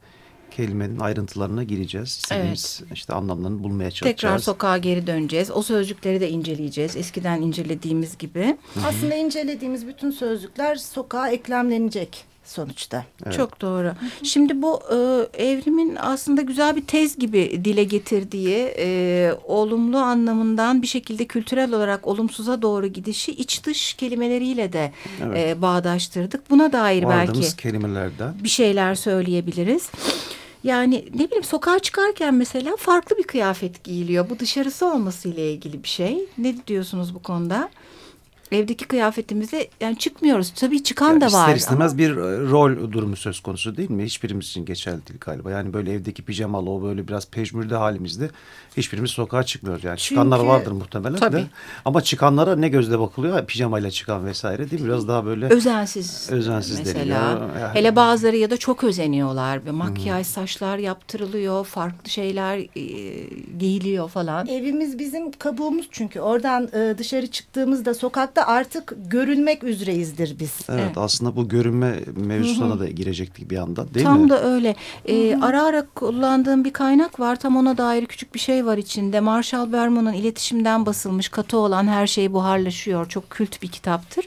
kelimenin 0.60 1.00
ayrıntılarına 1.00 1.64
gireceğiz. 1.64 2.08
İstediğimiz 2.10 2.82
işte 2.94 3.14
anlamlarını 3.14 3.64
bulmaya 3.64 3.92
çalışacağız. 3.92 4.16
Tekrar 4.22 4.40
sokağa 4.40 4.78
geri 4.78 5.08
döneceğiz. 5.08 5.52
O 5.52 5.62
sözcükleri 5.62 6.22
de 6.22 6.30
inceleyeceğiz. 6.30 6.96
Eskiden 6.96 7.42
incelediğimiz 7.42 8.18
gibi. 8.18 8.58
Aslında 8.86 9.16
incelediğimiz 9.16 9.88
bütün 9.88 10.12
sözcükler 10.12 10.76
sokağa 10.76 11.30
eklemlenecek 11.30 12.24
sonuçta. 12.46 13.06
Evet. 13.26 13.34
Çok 13.38 13.62
doğru. 13.62 13.94
Şimdi 14.24 14.62
bu 14.62 14.80
e, 14.92 14.96
evrimin 15.44 15.98
aslında 16.00 16.42
güzel 16.42 16.76
bir 16.76 16.86
tez 16.86 17.18
gibi 17.18 17.62
dile 17.66 17.84
getirdiği 17.84 18.74
e, 18.78 19.32
olumlu 19.44 19.98
anlamından 19.98 20.82
bir 20.82 20.88
şekilde 20.88 21.26
kültürel 21.26 21.74
olarak 21.74 22.08
olumsuza 22.08 22.62
doğru 22.62 22.88
gidişi 22.88 23.32
iç 23.32 23.64
dış 23.66 23.94
kelimeleriyle 23.94 24.74
de 24.74 24.92
Evet. 25.24 25.58
e, 25.58 25.62
bağdaştırdık. 25.62 26.50
Buna 26.50 26.72
dair 26.74 27.04
Vardığımız 27.04 27.42
belki 27.42 27.56
kelimelerden. 27.58 28.34
bir 28.44 28.50
şeyler 28.50 28.96
söyleyebiliriz. 28.96 29.90
Yani 30.64 31.06
ne 31.16 31.26
bileyim 31.26 31.44
sokağa 31.44 31.80
çıkarken 31.80 32.34
mesela 32.34 32.76
farklı 32.76 33.18
bir 33.18 33.24
kıyafet 33.24 33.84
giyiliyor. 33.84 34.30
Bu 34.30 34.40
dışarısı 34.40 34.86
olması 34.86 35.30
ile 35.30 35.52
ilgili 35.54 35.84
bir 35.84 35.88
şey. 35.88 36.26
Ne 36.38 36.68
diyorsunuz 36.68 37.16
bu 37.16 37.20
konuda? 37.24 37.70
Evdeki 38.52 38.86
kıyafetimizle 38.86 39.68
yani 39.82 39.98
çıkmıyoruz. 39.98 40.50
Tabii 40.50 40.84
çıkan 40.84 41.10
yani 41.10 41.22
da 41.22 41.26
var. 41.26 41.30
İster 41.30 41.56
istemez 41.56 41.92
ama... 41.92 42.00
bir 42.00 42.10
e, 42.10 42.50
rol 42.50 42.92
durumu 42.92 43.16
söz 43.16 43.40
konusu 43.40 43.78
değil 43.78 43.90
mi? 43.90 44.04
Hiçbirimiz 44.04 44.46
için 44.46 44.66
geçerli 44.66 45.08
değil 45.08 45.20
galiba. 45.22 45.52
Yani 45.52 45.74
böyle 45.74 45.94
evdeki 45.94 46.22
pijamalı 46.22 46.70
o 46.70 46.84
böyle 46.84 47.08
biraz 47.08 47.28
pejmürde 47.28 47.76
halimizde 47.76 48.30
hiçbirimiz 48.78 49.12
sokağa 49.12 49.44
çıkmıyoruz. 49.44 49.84
Yani 49.84 49.98
Çünkü, 49.98 50.10
çıkanlar 50.10 50.40
vardır 50.40 50.72
muhtemelen 50.72 51.16
tabii. 51.16 51.38
de. 51.38 51.46
Ama 51.86 52.02
çıkanlara 52.02 52.56
ne 52.56 52.70
gözle 52.70 53.00
bakılıyor? 53.00 53.46
Pijamayla 53.46 53.92
çıkan 53.92 54.26
vesaire 54.26 54.72
değil 54.72 54.82
mi? 54.82 54.88
Biraz 54.88 55.08
daha 55.08 55.26
böyle 55.26 55.50
Özensiz. 55.50 56.30
Özensiz 56.32 56.80
mesela. 56.80 56.96
deniliyor. 57.00 57.60
Yani- 57.60 57.74
Hele 57.74 57.96
bazıları 57.96 58.38
ya 58.38 58.50
da 58.50 58.58
çok 58.58 58.84
özeniyorlar. 58.84 59.66
Ve 59.66 59.72
makyaj, 59.72 60.28
saçlar 60.28 60.78
yaptırılıyor. 60.78 61.66
Farklı 61.66 62.10
şeyler 62.10 62.58
e, 62.58 62.84
giyiliyor 63.60 64.10
falan. 64.10 64.48
Evimiz 64.48 65.00
bizim 65.00 65.32
kabuğumuz 65.32 65.88
çünkü 65.92 66.20
oradan 66.20 66.70
e, 66.74 66.98
dışarı 66.98 67.28
çıktığımızda 67.28 67.94
sokakta 67.94 68.39
artık 68.44 68.94
görünmek 69.08 69.64
üzereyizdir 69.64 70.40
biz. 70.40 70.52
Evet, 70.70 70.82
Evet. 70.86 70.98
aslında 70.98 71.36
bu 71.36 71.50
görünme 71.50 71.96
mevzusuna 72.16 72.80
da 72.80 72.88
girecektik 72.88 73.52
bir 73.52 73.58
anda 73.58 73.94
değil 73.94 74.06
Tam 74.06 74.22
mi? 74.22 74.30
da 74.30 74.44
öyle. 74.44 74.76
Ee, 75.06 75.38
ara 75.42 75.64
ara 75.64 75.86
kullandığım 75.96 76.64
bir 76.66 76.74
kaynak 76.74 77.20
var. 77.20 77.36
Tam 77.40 77.58
ona 77.58 77.78
dair 77.78 78.06
küçük 78.06 78.34
bir 78.36 78.40
şey 78.40 78.66
var 78.66 78.78
içinde. 78.78 79.20
Marshall 79.20 79.72
Berman'ın 79.74 80.14
iletişimden 80.14 80.86
basılmış 80.86 81.30
katı 81.30 81.58
olan 81.58 81.88
her 81.88 82.08
şey 82.08 82.34
buharlaşıyor. 82.34 83.10
Çok 83.10 83.30
kült 83.30 83.62
bir 83.62 83.68
kitaptır. 83.68 84.26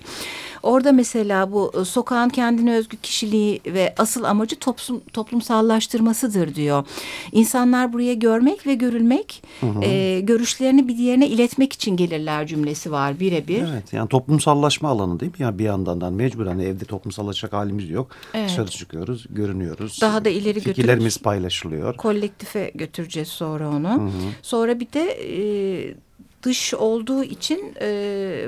Orada 0.63 0.93
mesela 0.93 1.53
bu 1.53 1.73
e, 1.81 1.85
sokağın 1.85 2.29
kendine 2.29 2.75
özgü 2.75 2.97
kişiliği 2.97 3.61
ve 3.67 3.95
asıl 3.99 4.25
amacı 4.25 4.57
toplum, 4.57 5.01
toplumsallaştırmasıdır 5.13 6.55
diyor. 6.55 6.85
İnsanlar 7.33 7.93
buraya 7.93 8.15
görmek 8.15 8.67
ve 8.67 8.75
görülmek, 8.75 9.43
e, 9.83 10.21
görüşlerini 10.21 10.89
bir 10.89 10.97
diğerine 10.99 11.29
iletmek 11.29 11.73
için 11.73 11.97
gelirler 11.97 12.47
cümlesi 12.47 12.93
var 12.93 13.21
birebir. 13.21 13.63
Evet 13.73 13.93
yani 13.93 14.09
toplumsallaşma 14.09 14.89
alanı 14.89 15.21
değil 15.21 15.33
mi? 15.33 15.37
Yani 15.39 15.59
bir 15.59 15.65
yandan 15.65 16.01
da 16.01 16.11
mecburen 16.11 16.51
hani 16.51 16.65
evde 16.65 16.85
toplumsallaşacak 16.85 17.53
halimiz 17.53 17.91
yok. 17.91 18.11
Evet. 18.35 18.51
Dışarı 18.51 18.71
çıkıyoruz, 18.71 19.27
görünüyoruz. 19.31 19.99
Daha 20.01 20.25
da 20.25 20.29
ileri 20.29 20.61
Fikirlerimiz 20.61 21.05
götürürüz. 21.05 21.19
paylaşılıyor. 21.23 21.97
kolektife 21.97 22.73
götüreceğiz 22.75 23.29
sonra 23.29 23.69
onu. 23.69 24.11
Sonra 24.43 24.81
bir 24.81 24.93
de 24.93 25.03
e, 25.11 25.95
dış 26.43 26.75
olduğu 26.75 27.25
için 27.25 27.75
e, 27.81 28.47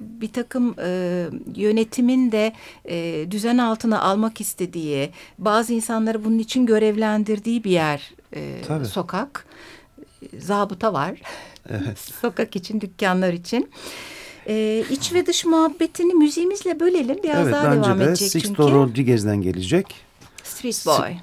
bir 0.00 0.32
takım 0.32 0.74
e, 0.82 1.26
yönetimin 1.56 2.32
de 2.32 2.52
e, 2.84 3.26
düzen 3.30 3.58
altına 3.58 4.02
almak 4.02 4.40
istediği, 4.40 5.10
bazı 5.38 5.72
insanları 5.72 6.24
bunun 6.24 6.38
için 6.38 6.66
görevlendirdiği 6.66 7.64
bir 7.64 7.70
yer 7.70 8.12
e, 8.36 8.62
Tabii. 8.66 8.86
sokak. 8.86 9.46
Zabıta 10.38 10.92
var. 10.92 11.20
Sokak 12.20 12.56
için, 12.56 12.80
dükkanlar 12.80 13.32
için. 13.32 13.70
E, 14.46 14.84
iç 14.90 15.12
ve 15.12 15.26
dış 15.26 15.44
muhabbetini 15.44 16.14
müziğimizle 16.14 16.80
bölelim. 16.80 17.16
Biraz 17.22 17.42
evet 17.42 17.52
daha 17.52 17.70
bence 17.70 17.88
devam 17.88 18.00
de 18.00 18.04
edecek 18.04 18.30
Sixto 18.30 18.48
çünkü. 18.48 18.62
Rodriguez'den 18.62 19.42
gelecek. 19.42 19.94
Street 20.44 20.86
Boy. 20.86 20.96
Street 20.96 21.18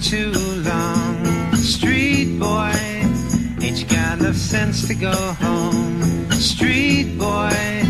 too 0.00 0.32
long. 0.64 1.54
Street 1.56 2.38
boy, 2.38 2.72
ain't 3.60 3.78
you 3.80 3.86
got 3.86 4.18
enough 4.18 4.36
sense 4.36 4.86
to 4.86 4.94
go 4.94 5.12
home? 5.12 6.30
Street 6.32 7.18
boy, 7.18 7.82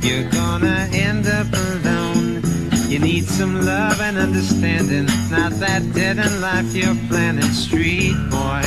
you're 0.00 0.28
gonna 0.30 0.88
end 0.92 1.26
up 1.26 1.46
alone. 1.52 2.42
You 2.88 2.98
need 2.98 3.24
some 3.24 3.60
love 3.64 4.00
and 4.00 4.16
understanding, 4.16 5.06
not 5.30 5.52
that 5.60 5.82
dead 5.92 6.18
in 6.18 6.40
life 6.40 6.74
you're 6.74 6.96
planning. 7.08 7.42
Street 7.52 8.16
boy. 8.30 8.64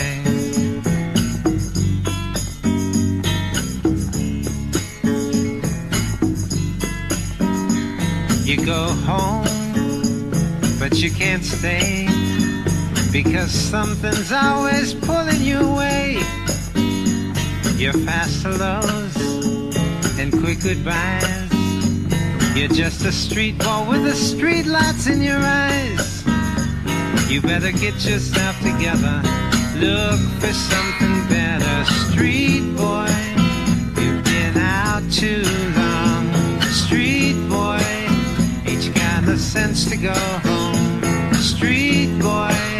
You 8.46 8.66
go 8.66 8.88
home, 9.08 10.30
but 10.80 10.98
you 11.02 11.10
can't 11.10 11.44
stay 11.44 12.23
because 13.14 13.52
something's 13.52 14.32
always 14.32 14.96
pulling 14.96 15.40
you 15.40 15.60
away. 15.60 16.14
Your 17.78 17.94
fast 17.94 18.42
hellos 18.42 19.16
and 20.18 20.34
quick 20.42 20.64
goodbyes. 20.64 21.54
You're 22.56 22.70
just 22.70 23.06
a 23.06 23.12
street 23.12 23.60
boy 23.60 23.86
with 23.88 24.04
the 24.04 24.16
street 24.16 24.66
lights 24.66 25.06
in 25.06 25.22
your 25.22 25.38
eyes. 25.38 26.26
You 27.30 27.42
better 27.42 27.72
get 27.72 28.04
yourself 28.04 28.58
together. 28.64 29.22
Look 29.78 30.20
for 30.42 30.54
something 30.54 31.28
better, 31.30 31.86
street 32.10 32.66
boy. 32.76 33.14
You've 34.02 34.24
been 34.24 34.58
out 34.58 35.04
too 35.12 35.44
long, 35.78 36.62
street 36.62 37.38
boy. 37.48 37.80
Ain't 38.66 38.84
you 38.84 38.94
got 38.94 39.24
the 39.26 39.38
sense 39.38 39.88
to 39.92 39.98
go 39.98 40.14
home, 40.14 41.34
street 41.36 42.20
boy? 42.20 42.73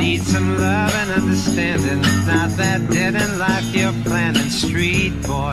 Need 0.00 0.22
some 0.22 0.56
love 0.58 0.94
and 0.94 1.10
understanding, 1.10 2.00
not 2.26 2.50
that 2.56 2.80
dead 2.90 3.14
in 3.14 3.38
life 3.38 3.64
you're 3.74 3.92
planning, 4.04 4.48
street 4.48 5.12
boy. 5.26 5.52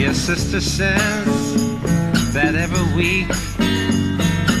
Your 0.00 0.14
sister 0.14 0.60
says 0.60 2.32
that 2.32 2.54
every 2.54 2.86
week 2.96 3.28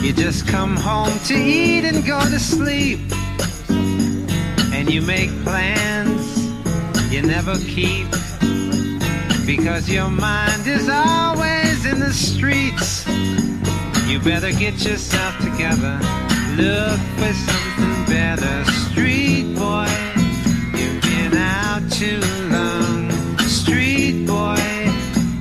you 0.02 0.12
just 0.12 0.46
come 0.46 0.76
home 0.76 1.18
to 1.20 1.34
eat 1.34 1.84
and 1.86 2.04
go 2.04 2.20
to 2.20 2.38
sleep. 2.38 3.00
And 4.74 4.92
you 4.92 5.00
make 5.00 5.30
plans 5.42 6.20
you 7.10 7.22
never 7.22 7.56
keep 7.58 8.06
because 9.56 9.90
your 9.90 10.08
mind 10.08 10.64
is 10.64 10.88
always 10.88 11.84
in 11.84 11.98
the 11.98 12.12
streets. 12.12 13.04
You 14.06 14.20
better 14.20 14.52
get 14.52 14.84
yourself 14.84 15.36
together. 15.38 15.98
Look 16.54 17.00
for 17.18 17.32
something 17.48 18.04
better, 18.06 18.64
street 18.86 19.56
boy. 19.56 19.90
You've 20.78 21.02
been 21.02 21.34
out 21.36 21.82
too 21.90 22.20
long, 22.56 23.10
street 23.40 24.24
boy. 24.24 24.62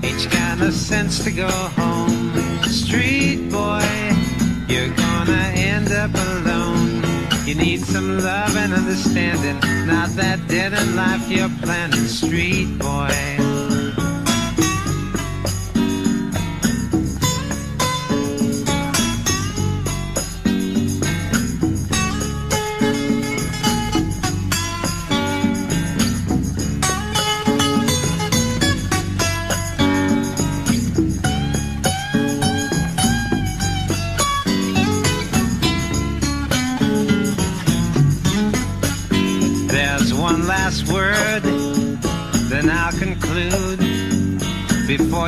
You 0.02 0.30
got 0.32 0.58
no 0.58 0.72
sense 0.72 1.24
to 1.26 1.32
go 1.32 1.52
home, 1.82 2.34
street 2.64 3.52
boy? 3.52 3.86
You're 4.68 4.94
gonna 5.06 5.52
end 5.54 5.92
up 5.92 6.12
alone. 6.16 7.04
You 7.46 7.54
need 7.54 7.82
some 7.82 8.18
love 8.18 8.56
and 8.58 8.74
understanding, 8.74 9.60
not 9.86 10.10
that 10.22 10.40
dead 10.48 10.74
in 10.74 10.96
life 10.96 11.30
you're 11.30 11.56
planning, 11.62 12.08
street 12.08 12.80
boy. 12.80 13.59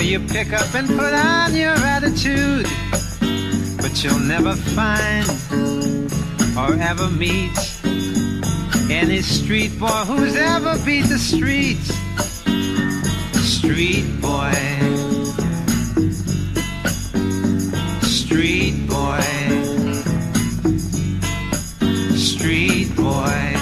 You 0.01 0.19
pick 0.19 0.51
up 0.51 0.73
and 0.73 0.87
put 0.87 1.13
on 1.13 1.55
your 1.55 1.75
attitude. 1.75 2.65
But 3.77 4.03
you'll 4.03 4.19
never 4.19 4.55
find 4.55 5.27
or 6.57 6.73
ever 6.81 7.09
meet 7.09 7.55
any 8.89 9.21
street 9.21 9.79
boy 9.79 10.03
who's 10.07 10.35
ever 10.35 10.77
beat 10.85 11.05
the 11.05 11.19
street. 11.19 11.77
Street. 13.37 14.05
Street 14.11 14.21
boy. 14.21 14.51
Street 18.01 18.87
boy. 18.89 19.21
Street 22.17 22.95
boy. 22.95 23.60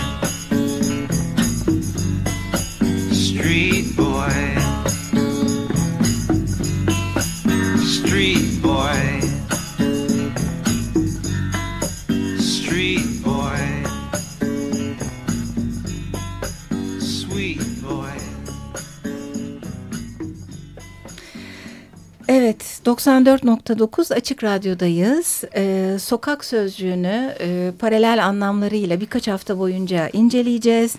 94.9 22.86 24.14
Açık 24.14 24.44
Radyo'dayız. 24.44 25.44
Ee, 25.56 25.98
sokak 26.00 26.46
sözcüğünü 26.46 27.36
e, 27.40 27.72
paralel 27.80 28.26
anlamlarıyla 28.26 29.02
birkaç 29.02 29.28
hafta 29.28 29.60
boyunca 29.60 30.10
inceleyeceğiz 30.14 30.96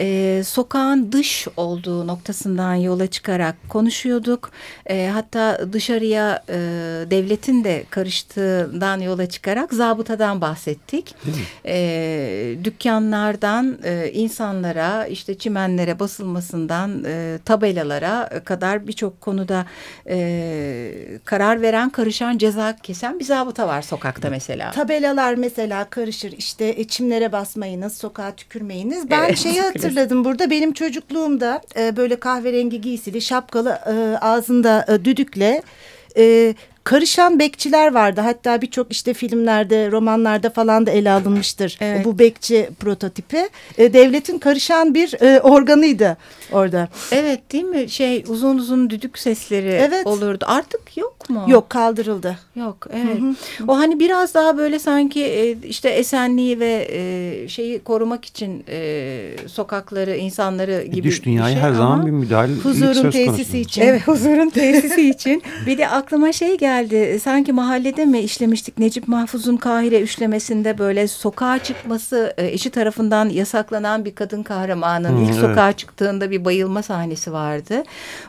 e, 0.00 0.42
sokağın 0.44 1.12
dış 1.12 1.48
olduğu 1.56 2.06
noktasından 2.06 2.74
yola 2.74 3.06
çıkarak 3.06 3.56
konuşuyorduk. 3.68 4.50
E, 4.86 5.10
hatta 5.12 5.72
dışarıya 5.72 6.42
e, 6.48 6.54
devletin 7.10 7.64
de 7.64 7.84
karıştığından 7.90 9.00
yola 9.00 9.28
çıkarak 9.28 9.72
zabıtadan 9.74 10.40
bahsettik. 10.40 11.14
E, 11.66 12.56
dükkanlardan 12.64 13.78
e, 13.84 14.10
insanlara 14.12 15.06
işte 15.06 15.38
çimenlere 15.38 15.98
basılmasından 15.98 17.04
e, 17.06 17.38
tabelalara 17.44 18.30
kadar 18.44 18.86
birçok 18.86 19.20
konuda 19.20 19.66
e, 20.08 21.18
karar 21.24 21.62
veren 21.62 21.90
karışan 21.90 22.38
ceza 22.38 22.76
kesen 22.76 23.18
bir 23.18 23.24
zabıta 23.24 23.68
var 23.68 23.82
sokakta 23.82 24.30
mesela. 24.30 24.70
Tabelalar 24.70 25.34
mesela 25.34 25.84
karışır 25.90 26.32
işte 26.32 26.74
e, 26.76 26.84
çimlere 26.84 27.32
basmayınız 27.32 27.96
sokağa 27.96 28.34
tükürmeyiniz. 28.36 29.10
Ben 29.10 29.24
Evet, 29.24 29.38
şeyi 29.38 29.62
tükürür. 29.62 29.87
Hatırladım 29.88 30.24
burada. 30.24 30.50
Benim 30.50 30.72
çocukluğumda 30.72 31.62
e, 31.76 31.96
böyle 31.96 32.16
kahverengi 32.16 32.80
giysili 32.80 33.20
şapkalı 33.20 33.78
e, 33.86 34.18
ağzında 34.18 34.86
e, 34.88 35.04
düdükle 35.04 35.62
e, 36.16 36.54
karışan 36.88 37.38
bekçiler 37.38 37.94
vardı. 37.94 38.20
Hatta 38.20 38.62
birçok 38.62 38.92
işte 38.92 39.14
filmlerde 39.14 39.90
romanlarda 39.90 40.50
falan 40.50 40.86
da 40.86 40.90
ele 40.90 41.10
alınmıştır 41.10 41.78
Evet. 41.80 42.04
bu 42.04 42.18
bekçi 42.18 42.68
prototipi. 42.80 43.48
E, 43.78 43.92
devletin 43.92 44.38
karışan 44.38 44.94
bir 44.94 45.22
e, 45.22 45.40
organıydı 45.40 46.16
orada. 46.52 46.88
Evet 47.12 47.52
değil 47.52 47.64
mi? 47.64 47.88
Şey 47.88 48.24
uzun 48.28 48.58
uzun 48.58 48.90
düdük 48.90 49.18
sesleri 49.18 49.68
Evet. 49.68 50.06
olurdu. 50.06 50.44
Artık 50.48 50.96
yok 50.96 51.30
mu? 51.30 51.44
Yok 51.48 51.70
kaldırıldı. 51.70 52.38
Yok 52.56 52.86
evet. 52.92 53.36
O 53.68 53.78
hani 53.78 54.00
biraz 54.00 54.34
daha 54.34 54.58
böyle 54.58 54.78
sanki 54.78 55.24
e, 55.24 55.56
işte 55.68 55.88
esenliği 55.88 56.60
ve 56.60 56.88
e, 56.90 57.48
şeyi 57.48 57.78
korumak 57.78 58.24
için 58.24 58.64
e, 58.68 59.30
sokakları, 59.46 60.16
insanları 60.16 60.82
gibi 60.92 61.08
Dış 61.08 61.24
dünyaya 61.24 61.48
bir 61.48 61.60
şey 61.60 61.62
her 61.62 61.72
zaman 61.72 61.92
ama 61.92 62.06
bir 62.06 62.10
müdahale 62.10 62.52
Huzurun 62.54 63.10
tesisi 63.10 63.58
için. 63.58 63.82
Evet 63.82 64.08
huzurun 64.08 64.50
tesisi 64.50 65.08
için. 65.10 65.42
Bir 65.66 65.78
de 65.78 65.88
aklıma 65.88 66.32
şey 66.32 66.58
geldi. 66.58 66.77
Sanki 67.22 67.52
mahallede 67.52 68.04
mi 68.04 68.18
işlemiştik 68.20 68.78
Necip 68.78 69.08
Mahfuz'un 69.08 69.56
Kahire 69.56 70.00
üçlemesinde 70.00 70.78
böyle 70.78 71.08
sokağa 71.08 71.62
çıkması 71.62 72.34
e, 72.36 72.46
eşi 72.46 72.70
tarafından 72.70 73.28
yasaklanan 73.28 74.04
bir 74.04 74.14
kadın 74.14 74.42
kahramanın 74.42 75.16
Hı, 75.16 75.22
ilk 75.22 75.30
evet. 75.30 75.40
sokağa 75.40 75.72
çıktığında 75.72 76.30
bir 76.30 76.44
bayılma 76.44 76.82
sahnesi 76.82 77.32
vardı. 77.32 77.82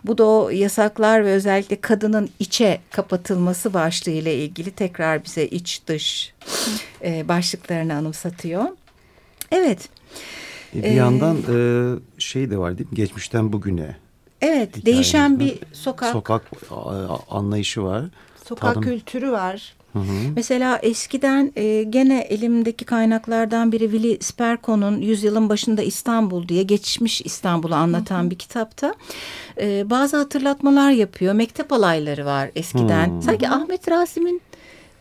Bu 0.06 0.18
da 0.18 0.25
o 0.25 0.50
yasaklar 0.50 1.25
ve 1.25 1.32
özellikle 1.32 1.82
kadının 1.82 2.29
içe 2.39 2.79
kapatılması 2.91 3.74
başlığıyla 3.74 4.32
ilgili 4.32 4.72
tekrar 4.72 5.24
bize 5.25 5.46
iç 5.46 5.82
dış 5.88 6.34
e, 7.03 7.27
başlıklarını 7.27 7.94
anımsatıyor. 7.94 8.63
Evet. 9.51 9.89
E, 10.75 10.77
Bir 10.77 10.84
Ee, 10.84 10.94
yandan 10.94 11.38
e, 11.38 11.60
şey 12.18 12.50
de 12.51 12.58
var 12.58 12.77
değil 12.77 12.89
mi? 12.89 12.96
Geçmişten 12.96 13.53
bugüne. 13.53 13.96
Evet, 14.41 14.86
değişen 14.86 15.39
bir 15.39 15.60
sokak. 15.74 16.12
Sokak 16.12 16.51
anlayışı 17.29 17.84
var. 17.84 18.03
Sokak 18.50 18.75
Tadım- 18.75 18.84
kültürü 18.84 19.32
var. 19.32 19.74
Hı 19.94 20.00
hı. 20.00 20.32
Mesela 20.36 20.77
eskiden 20.77 21.51
e, 21.56 21.84
gene 21.84 22.20
elimdeki 22.20 22.86
kaynaklardan 22.86 23.72
biri 23.72 23.91
Willy 23.91 24.18
Sperko'nun 24.22 25.01
Yüzyılın 25.01 25.50
Başında 25.50 25.82
İstanbul 25.82 26.48
diye 26.48 26.63
geçmiş 26.63 27.22
İstanbul'u 27.22 27.75
anlatan 27.75 28.32
bir 28.32 28.36
kitapta 28.36 28.94
e, 29.62 29.89
bazı 29.89 30.17
hatırlatmalar 30.17 30.91
yapıyor. 30.91 31.34
Mektep 31.34 31.74
alayları 31.74 32.26
var 32.26 32.50
eskiden. 32.56 33.08
Hmm. 33.08 33.21
Sanki 33.21 33.50
Ahmet 33.50 33.89
Rasim'in 33.91 34.41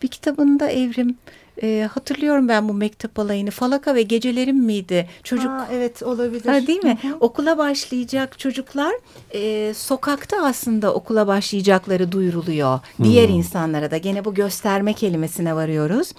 bir 0.03 0.07
kitabında 0.07 0.69
evrim 0.69 1.17
e, 1.63 1.89
hatırlıyorum 1.93 2.47
ben 2.47 2.69
bu 2.69 2.73
mektep 2.73 3.19
alayını. 3.19 3.51
Falaka 3.51 3.95
ve 3.95 4.01
Gecelerim 4.01 4.57
miydi? 4.63 5.07
Çocuk 5.23 5.51
Aa, 5.51 5.67
evet 5.73 6.03
olabilir. 6.03 6.45
Ha, 6.45 6.67
değil 6.67 6.83
mi? 6.83 6.97
Hı 7.01 7.07
hı. 7.07 7.15
Okula 7.19 7.57
başlayacak 7.57 8.39
çocuklar 8.39 8.93
e, 9.33 9.73
sokakta 9.73 10.37
aslında 10.45 10.93
okula 10.93 11.27
başlayacakları 11.27 12.11
duyuruluyor. 12.11 12.79
Diğer 13.03 13.29
insanlara 13.29 13.91
da 13.91 13.97
gene 13.97 14.25
bu 14.25 14.33
gösterme 14.33 14.93
kelimesine 14.93 15.55
varıyoruz. 15.55 16.11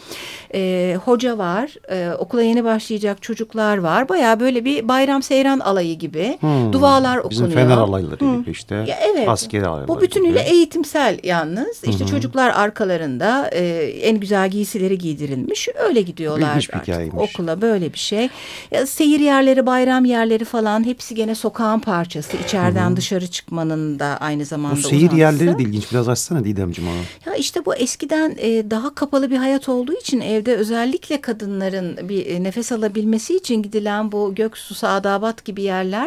E, 0.55 0.96
hoca 1.05 1.38
var, 1.38 1.74
e, 1.90 2.14
okula 2.18 2.42
yeni 2.42 2.64
başlayacak 2.64 3.22
çocuklar 3.22 3.79
var. 3.79 4.09
Baya 4.09 4.40
böyle 4.40 4.64
bir 4.64 4.88
bayram 4.88 5.22
seyran 5.22 5.61
alayı 5.61 5.98
gibi 5.98 6.38
Hmm. 6.40 6.72
dualar 6.72 7.31
Bizim 7.31 7.44
okunuyor. 7.46 7.62
fener 7.68 7.76
alayları 7.79 8.16
gibi 8.16 8.50
işte. 8.50 8.74
Ya 8.74 8.98
evet. 9.12 9.29
Askeri 9.29 9.66
alayları 9.66 9.88
Bu 9.88 10.00
bütünüyle 10.00 10.42
gibi. 10.42 10.50
eğitimsel 10.55 11.18
yalnız. 11.22 11.85
İşte 11.85 12.07
çocuklar 12.07 12.50
arkalarında 12.50 13.48
e, 13.53 13.61
en 14.03 14.20
güzel 14.20 14.50
giysileri 14.50 14.98
giydirilmiş. 15.31 15.69
Öyle 15.75 16.03
gidiyorlar 16.03 16.57
artık 16.57 16.75
hikayeymiş. 16.83 17.14
okula 17.31 17.61
böyle 17.61 17.93
bir 17.93 17.99
şey. 17.99 18.29
Ya, 18.71 18.87
seyir 18.87 19.21
yerleri, 19.21 19.66
bayram 19.66 20.05
yerleri 20.05 20.45
falan 20.45 20.85
hepsi 20.87 21.14
gene 21.14 21.35
sokağın 21.35 21.79
parçası. 21.81 22.37
İçeriden 22.45 22.97
dışarı 22.97 23.27
çıkmanın 23.27 23.99
da 23.99 24.16
aynı 24.21 24.45
zamanda 24.45 24.77
Bu 24.77 24.81
seyir 24.81 24.97
uzantısı. 25.12 25.21
yerleri 25.21 25.59
de 25.59 25.62
ilginç. 25.62 25.90
Biraz 25.93 26.09
açsana 26.09 26.45
Didemciğim 26.45 26.90
onu. 26.90 26.99
Ya 27.27 27.35
işte 27.35 27.64
bu 27.64 27.75
eskiden 27.75 28.37
e, 28.38 28.71
daha 28.71 28.95
kapalı 28.95 29.31
bir 29.31 29.37
hayat 29.37 29.69
olduğu 29.69 29.95
için 29.95 30.21
evde 30.21 30.57
özellikle 30.57 31.21
kadınların 31.21 32.09
bir 32.09 32.27
e, 32.27 32.43
nefes 32.43 32.73
alabilmesi 32.73 33.37
için 33.37 33.62
gidilen 33.62 34.12
bu 34.12 34.35
Göksu, 34.35 34.75
Sadabat 34.75 35.45
gibi 35.45 35.62
yerler. 35.62 36.07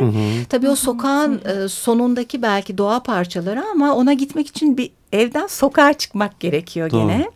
Tabii 0.49 0.69
o 0.69 0.75
sokağın 0.75 1.41
e, 1.45 1.67
sonundaki 1.67 2.41
belki 2.41 2.77
doğa 2.77 3.03
parçaları 3.03 3.63
ama 3.71 3.95
ona 3.95 4.13
gitmek 4.13 4.47
için 4.47 4.77
bir 4.77 4.89
evden 5.11 5.47
sokağa 5.47 5.93
çıkmak 5.93 6.39
gerekiyor 6.39 6.91
Doğru. 6.91 7.01
gene. 7.07 7.27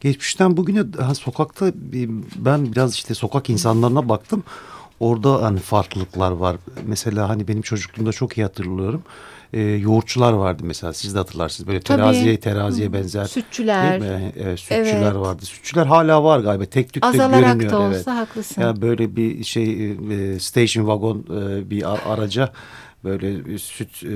Geçmişten 0.00 0.56
bugüne 0.56 0.84
ha, 0.98 1.14
sokakta 1.14 1.72
ben 2.36 2.72
biraz 2.72 2.94
işte 2.94 3.14
sokak 3.14 3.50
insanlarına 3.50 4.08
baktım. 4.08 4.44
Orada 5.00 5.42
hani 5.42 5.58
farklılıklar 5.58 6.30
var. 6.30 6.56
Mesela 6.86 7.28
hani 7.28 7.48
benim 7.48 7.62
çocukluğumda 7.62 8.12
çok 8.12 8.38
iyi 8.38 8.42
hatırlıyorum. 8.42 9.02
Ee, 9.52 9.60
yoğurtçular 9.60 10.32
vardı 10.32 10.62
mesela 10.66 10.92
siz 10.92 11.14
de 11.14 11.18
hatırlarsınız. 11.18 11.68
Böyle 11.68 11.80
Tabii. 11.80 11.96
teraziye 11.98 12.40
teraziye 12.40 12.92
benzer. 12.92 13.24
Sütçüler. 13.24 14.00
Evet, 14.36 14.58
sütçüler 14.60 15.02
Evet. 15.02 15.14
vardı. 15.14 15.44
Sütçüler 15.46 15.86
hala 15.86 16.24
var 16.24 16.40
galiba. 16.40 16.64
Tek 16.64 16.92
tük 16.92 17.02
de 17.02 17.06
Azalarak 17.06 17.44
görünüyor. 17.44 17.70
da 17.70 17.78
olsa 17.78 17.94
evet. 17.96 18.06
haklısın. 18.06 18.62
Ya 18.62 18.80
böyle 18.80 19.16
bir 19.16 19.44
şey 19.44 19.90
e, 19.90 20.38
station 20.40 20.84
wagon 20.84 21.18
e, 21.18 21.70
bir 21.70 22.12
araca 22.12 22.52
böyle 23.04 23.58
süt 23.58 24.02
e, 24.04 24.10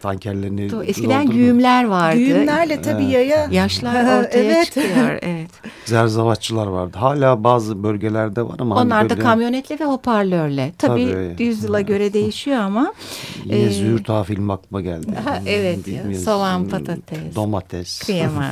tankerlerini 0.00 0.70
Doğru, 0.70 0.84
Eskiden 0.84 1.22
doldurdu. 1.22 1.36
güğümler 1.36 1.84
vardı. 1.84 2.18
Düğümlerle 2.18 2.82
tabii 2.82 3.04
yaya. 3.04 3.48
Yaşlar 3.50 4.18
ortaya 4.20 4.44
Evet. 4.44 4.64
çıkıyor. 4.66 5.18
Evet. 5.22 5.50
Zerzavatçılar 5.84 6.66
vardı. 6.66 6.96
Hala 7.00 7.44
bazı 7.44 7.82
bölgelerde 7.82 8.42
var 8.42 8.56
ama 8.58 8.76
hani 8.76 8.86
Onlar 8.86 9.04
da 9.04 9.10
böyle 9.10 9.22
kamyonetle 9.22 9.78
ve 9.80 9.84
hoparlörle. 9.84 10.72
Tabii, 10.78 11.10
Tabii. 11.12 11.42
yüzyıla 11.44 11.80
göre 11.80 12.12
değişiyor 12.12 12.56
ama. 12.58 12.94
Yine 13.44 13.62
e, 13.62 13.70
Züğürt 13.70 14.10
Ağa 14.10 14.22
filmi 14.24 14.52
aklıma 14.52 14.80
geldi. 14.80 15.06
Ha, 15.24 15.38
evet 15.46 15.78
ya, 15.78 15.84
Bilmiyorum. 15.84 16.14
soğan, 16.24 16.68
patates. 16.68 17.34
Domates. 17.34 17.98
Kıyamam. 17.98 18.44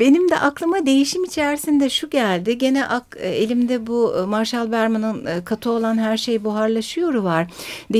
Benim 0.00 0.30
de 0.30 0.38
aklıma 0.38 0.86
değişim 0.86 1.24
içerisinde 1.24 1.90
şu 1.90 2.10
geldi. 2.10 2.58
Gene 2.58 2.86
ak, 2.86 3.04
e, 3.20 3.28
elimde 3.28 3.86
bu 3.86 4.14
e, 4.18 4.26
Marshall 4.26 4.72
Berman'ın 4.72 5.26
e, 5.26 5.44
katı 5.44 5.70
olan 5.70 5.98
her 5.98 6.16
şey 6.16 6.44
buharlaşıyor 6.44 7.14
var. 7.14 7.46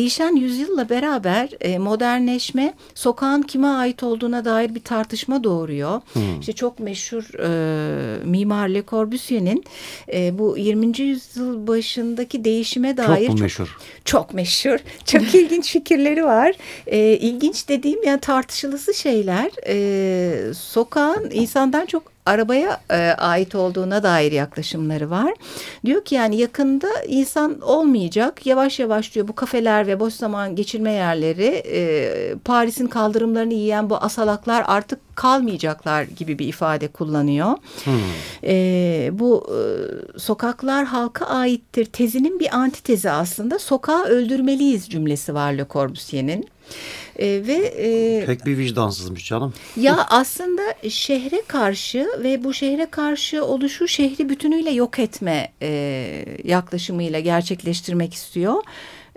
Değişen 0.01 0.37
yüzyılla 0.37 0.89
beraber 0.89 1.49
e, 1.61 1.79
modernleşme 1.79 2.75
sokağın 2.95 3.43
kime 3.43 3.67
ait 3.67 4.03
olduğuna 4.03 4.45
dair 4.45 4.75
bir 4.75 4.81
tartışma 4.81 5.45
doğuruyor. 5.45 6.01
İşte 6.41 6.53
çok 6.53 6.81
meşhur 6.81 7.25
e, 7.39 8.25
mimar 8.25 8.69
Le 8.69 8.83
Corbusier'in 8.89 9.65
e, 10.13 10.39
bu 10.39 10.59
20. 10.59 11.01
yüzyıl 11.01 11.67
başındaki 11.67 12.45
değişime 12.45 12.97
dair 12.97 13.27
Çok 13.27 13.41
meşhur? 13.41 13.79
çok 14.05 14.35
meşhur. 14.35 14.79
Çok 15.05 15.35
ilginç 15.35 15.73
fikirleri 15.73 16.25
var. 16.25 16.55
Ee, 16.87 16.99
ilginç 16.99 17.69
dediğim 17.69 18.03
yani 18.03 18.21
tartışılısı 18.21 18.95
şeyler. 18.95 19.51
Ee, 19.67 20.55
sokağın 20.55 21.31
insandan 21.31 21.87
çok 21.87 22.03
arabaya 22.27 22.81
e, 22.91 22.97
ait 23.19 23.55
olduğuna 23.55 24.03
dair 24.03 24.33
yaklaşımları 24.33 25.11
var. 25.11 25.35
Diyor 25.85 26.05
ki 26.05 26.15
yani 26.15 26.37
yakında 26.37 26.89
insan 27.07 27.61
olmayacak. 27.61 28.47
Yavaş 28.47 28.79
yavaş 28.79 29.15
diyor 29.15 29.29
bu 29.29 29.35
kafeler 29.35 29.87
ve 29.87 30.01
boş 30.01 30.15
zaman 30.15 30.57
geçirme 30.57 30.93
yerleri 30.93 31.63
e, 31.73 32.35
Paris'in 32.45 32.87
kaldırımlarını 32.87 33.55
yiyen 33.55 33.91
bu 33.91 33.97
asalaklar 33.97 34.65
artık 34.67 35.17
kalmayacaklar 35.17 36.03
gibi 36.03 36.39
bir 36.39 36.49
ifade 36.49 36.89
kullanıyor. 36.89 37.53
E, 38.45 39.11
bu 39.13 39.47
e, 39.51 39.61
sokaklar 40.19 40.85
halka 40.85 41.27
aittir 41.27 41.85
tezinin 41.85 42.41
bir 42.41 42.57
antitezi 42.57 43.11
aslında. 43.11 43.59
Sokağı 43.59 44.05
öldürmeliyiz 44.05 44.89
cümlesi 44.91 45.35
var 45.35 45.53
Le 45.53 45.67
Corbusier'in. 45.71 46.49
E, 47.21 47.47
ve 47.47 47.55
e, 47.79 48.27
Pek 48.27 48.47
bir 48.47 48.59
vicdansızmış 48.59 49.27
canım. 49.29 49.55
ya 49.77 50.07
aslında 50.11 50.63
şehre 50.89 51.43
karşı 51.47 52.09
ve 52.23 52.45
bu 52.45 52.55
şehre 52.55 52.87
karşı 52.91 53.45
oluşu 53.45 53.89
şehri 53.89 54.29
bütünüyle 54.29 54.71
yok 54.71 54.99
etme 54.99 55.53
e, 55.63 56.25
yaklaşımıyla 56.45 57.21
gerçekleştirmek 57.21 58.15
istiyor. 58.15 58.63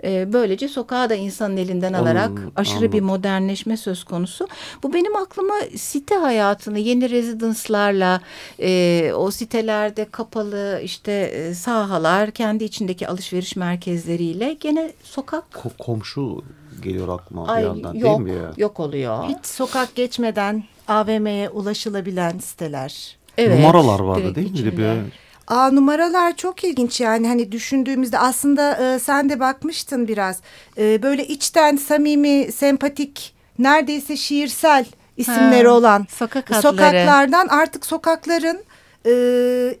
E, 0.04 0.32
böylece 0.32 0.68
sokağı 0.68 1.10
da 1.10 1.14
insanın 1.14 1.56
elinden 1.56 1.92
alarak 1.92 2.28
Anladım, 2.28 2.52
aşırı 2.56 2.92
bir 2.92 3.00
modernleşme 3.00 3.76
söz 3.76 4.04
konusu. 4.04 4.48
Bu 4.82 4.92
benim 4.94 5.16
aklıma 5.16 5.54
site 5.76 6.14
hayatını 6.14 6.78
yeni 6.78 7.10
rezidanslarla 7.10 8.20
e, 8.60 9.12
o 9.16 9.30
sitelerde 9.30 10.04
kapalı 10.10 10.80
işte 10.84 11.12
e, 11.12 11.54
sahalar 11.54 12.30
kendi 12.30 12.64
içindeki 12.64 13.08
alışveriş 13.08 13.56
merkezleriyle 13.56 14.56
gene 14.60 14.92
sokak 15.02 15.44
Ko- 15.52 15.76
komşu 15.78 16.44
geliyor 16.82 17.08
aklıma 17.08 17.44
bir 17.44 17.52
ay 17.52 17.62
yandan 17.62 17.94
yok 17.94 18.04
değil 18.04 18.36
mi 18.36 18.42
ya? 18.42 18.52
yok 18.56 18.80
oluyor. 18.80 19.24
Hiç 19.28 19.46
sokak 19.46 19.94
geçmeden 19.94 20.64
AVM'ye 20.88 21.48
ulaşılabilen 21.48 22.38
siteler. 22.38 23.16
Evet, 23.38 23.58
Numaralar 23.58 24.00
vardı 24.00 24.34
değil 24.34 24.74
mi? 24.74 25.04
Aa, 25.48 25.70
numaralar 25.70 26.36
çok 26.36 26.64
ilginç 26.64 27.00
yani. 27.00 27.28
Hani 27.28 27.52
düşündüğümüzde 27.52 28.18
aslında 28.18 28.94
e, 28.94 28.98
sen 28.98 29.28
de 29.30 29.40
bakmıştın 29.40 30.08
biraz. 30.08 30.40
E, 30.78 31.02
böyle 31.02 31.26
içten 31.26 31.76
samimi 31.76 32.52
sempatik 32.52 33.34
neredeyse 33.58 34.16
şiirsel 34.16 34.84
isimleri 35.16 35.68
Ha, 35.68 35.74
olan 35.74 36.06
sokak 36.10 36.50
adları. 36.50 36.62
sokaklardan 36.62 37.48
artık 37.48 37.86
sokakların 37.86 38.64
e, 39.06 39.12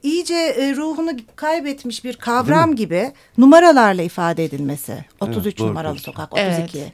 iyice 0.02 0.34
e, 0.34 0.76
ruhunu 0.76 1.10
kaybetmiş 1.36 2.04
bir 2.04 2.16
kavram 2.16 2.76
gibi 2.76 3.12
numaralarla 3.38 4.02
ifade 4.02 4.44
edilmesi. 4.44 5.04
33 5.20 5.58
doğru 5.58 5.68
numaralı 5.68 5.98
sokak 5.98 6.32
32 6.32 6.78
Evet. 6.78 6.92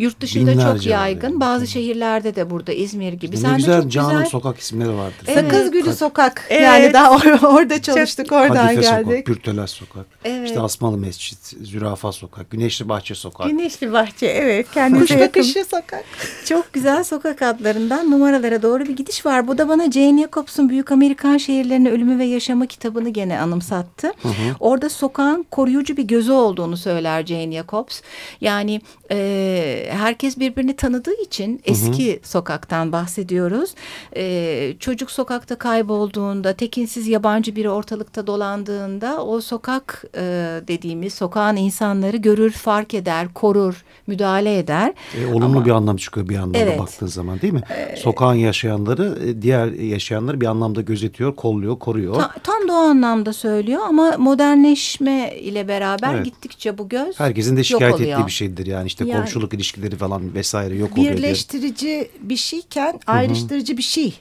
Yurt 0.00 0.20
dışında 0.20 0.52
çok 0.52 0.60
Binlerce 0.60 0.90
var 0.90 0.94
yaygın. 0.96 1.28
yani. 1.28 1.40
Bazı 1.40 1.66
şehirlerde 1.66 2.34
de 2.36 2.50
burada 2.50 2.72
İzmir 2.72 3.12
gibi. 3.12 3.36
ne 3.36 3.40
Sen 3.40 3.52
de 3.52 3.56
güzel 3.56 3.82
çok 3.82 3.92
canım 3.92 4.10
güzel. 4.12 4.26
sokak 4.26 4.58
isimleri 4.58 4.96
vardır. 4.96 5.24
Evet. 5.26 5.44
Sakız 5.52 5.70
Gülü 5.70 5.92
Sokak 5.92 6.46
Evet. 6.50 6.62
yani 6.62 6.92
daha 6.92 7.14
or- 7.16 7.46
orada 7.56 7.82
çalıştık 7.82 8.32
oradan 8.32 8.66
Kadife 8.66 8.82
Sokak, 8.82 9.04
geldik. 9.06 9.26
Pürteles 9.26 9.70
Sokak, 9.70 10.06
Evet. 10.24 10.48
işte 10.48 10.60
Asmalı 10.60 10.96
Mescit, 10.96 11.38
Zürafa 11.62 12.12
Sokak, 12.12 12.50
Güneşli 12.50 12.88
Bahçe 12.88 13.14
Sokak. 13.14 13.46
Güneşli 13.46 13.92
Bahçe 13.92 14.26
evet 14.26 14.66
Kuş 15.00 15.10
bakışı 15.20 15.64
sokak. 15.64 16.04
Çok 16.48 16.72
güzel 16.72 17.04
sokak 17.04 17.42
adlarından 17.42 18.10
numaralara 18.10 18.62
doğru 18.62 18.84
bir 18.84 18.96
gidiş 18.96 19.26
var. 19.26 19.48
Bu 19.48 19.58
da 19.58 19.68
bana 19.68 19.90
Jane 19.90 20.22
Jacobs'un 20.22 20.68
Büyük 20.68 20.92
Amerikan 20.92 21.36
Şehirlerinin 21.36 21.90
Ölümü 21.90 22.18
ve 22.18 22.24
Yaşamı 22.24 22.66
kitabını 22.66 23.08
gene 23.08 23.40
anımsattı. 23.40 24.12
Orada 24.60 24.88
sokağın 24.88 25.46
koruyucu 25.50 25.96
bir 25.96 26.02
gözü 26.04 26.32
olduğunu 26.32 26.76
söyler 26.76 27.26
Jane 27.26 27.52
Jacobs. 27.52 28.00
Yani 28.40 28.80
e, 29.10 29.89
herkes 29.90 30.38
birbirini 30.38 30.76
tanıdığı 30.76 31.22
için 31.22 31.60
eski 31.64 32.20
sokaktan 32.22 32.92
bahsediyoruz. 32.92 33.74
E, 34.16 34.74
çocuk 34.80 35.10
sokakta 35.10 35.56
kaybolduğunda, 35.58 36.52
tekinsiz 36.52 37.08
yabancı 37.08 37.56
biri 37.56 37.70
ortalıkta 37.70 38.26
dolandığında 38.26 39.24
o 39.24 39.40
sokak 39.40 40.04
e, 40.16 40.20
dediğimiz 40.68 41.14
sokağın 41.14 41.56
insanları 41.56 42.16
görür, 42.16 42.50
fark 42.52 42.94
eder, 42.94 43.34
korur, 43.34 43.84
müdahale 44.06 44.58
eder. 44.58 44.92
E, 45.22 45.34
olumlu 45.34 45.64
bir 45.64 45.70
anlam 45.70 45.96
çıkıyor 45.96 46.28
bir 46.28 46.36
anlamda 46.36 46.58
Evet. 46.58 46.78
baktığın 46.78 47.06
zaman 47.06 47.40
değil 47.40 47.52
mi? 47.52 47.62
Sokağın 47.96 48.34
yaşayanları 48.34 49.18
e, 49.26 49.42
diğer 49.42 49.66
yaşayanları 49.66 50.40
bir 50.40 50.46
anlamda 50.46 50.80
gözetiyor, 50.80 51.36
kolluyor, 51.36 51.78
koruyor. 51.78 52.14
Ta- 52.14 52.34
tam 52.42 52.68
da 52.68 52.72
o 52.72 52.76
anlamda 52.76 53.32
söylüyor 53.32 53.80
ama 53.88 54.14
modernleşme 54.18 55.34
ile 55.40 55.68
beraber 55.68 56.14
Evet. 56.14 56.24
gittikçe 56.24 56.78
bu 56.78 56.88
göz 56.88 57.20
Herkesin 57.20 57.56
de 57.56 57.64
şikayet 57.64 58.00
ettiği 58.00 58.26
bir 58.26 58.32
şeydir 58.32 58.66
yani 58.66 58.86
işte 58.86 59.04
Yani- 59.04 59.18
komşuluk 59.20 59.54
ilişkileri 59.54 59.79
falan 59.96 60.34
vesaire 60.34 60.74
yok 60.74 60.92
oluyor 60.92 61.16
diye. 61.16 61.16
birleştirici 61.16 62.10
bir 62.20 62.36
şeyken 62.36 63.00
ayrıştırıcı 63.06 63.76
bir 63.76 63.82
şey 63.82 64.20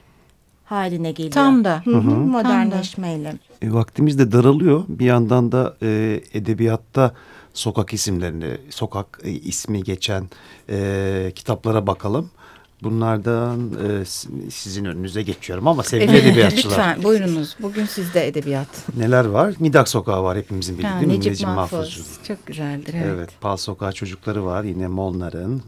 haline 0.66 1.12
geliyor. 1.12 1.32
Tam 1.34 1.64
da. 1.64 1.82
Hı 1.86 1.98
hı, 1.98 2.10
Modernleşmeyle. 2.10 3.34
E, 3.62 3.74
vaktimiz 3.74 4.20
de 4.20 4.32
daralıyor. 4.32 4.84
Bir 4.88 5.06
yandan 5.06 5.52
da 5.52 5.78
e, 5.82 6.22
edebiyatta 6.34 7.14
sokak 7.54 7.94
isimlerini, 7.94 8.58
sokak 8.70 9.20
e, 9.24 9.32
ismi 9.32 9.84
geçen 9.84 10.30
e, 10.70 11.32
kitaplara 11.36 11.88
bakalım. 11.88 12.32
Bunlardan 12.84 13.72
e, 13.72 14.06
sizin 14.52 14.86
önünüze 14.86 15.22
geçiyorum 15.22 15.68
ama 15.68 15.84
sevgili 15.84 16.12
Evet, 16.12 16.24
edebiyatçılar. 16.24 16.72
Lütfen 16.72 17.04
buyurunuz. 17.04 17.56
Bugün 17.62 17.86
sizde 17.86 18.28
edebiyat. 18.28 18.68
Neler 18.98 19.26
var? 19.26 19.54
Midak 19.60 19.90
Sokağı 19.90 20.24
var 20.24 20.38
hepimizin 20.38 20.78
bildiği 20.78 20.88
Ha, 20.88 21.00
değil 21.02 21.12
mi? 21.20 21.20
Necip 21.30 21.48
Mahfuz. 21.48 22.20
Çok 22.28 22.46
güzeldir. 22.48 22.94
Evet. 22.94 23.06
Evet. 23.16 23.30
Pal 23.42 23.58
Sokağı 23.58 23.92
Çocukları 23.94 24.46
var. 24.46 24.64
Yine 24.64 24.88
Molnar'ın. 24.88 25.62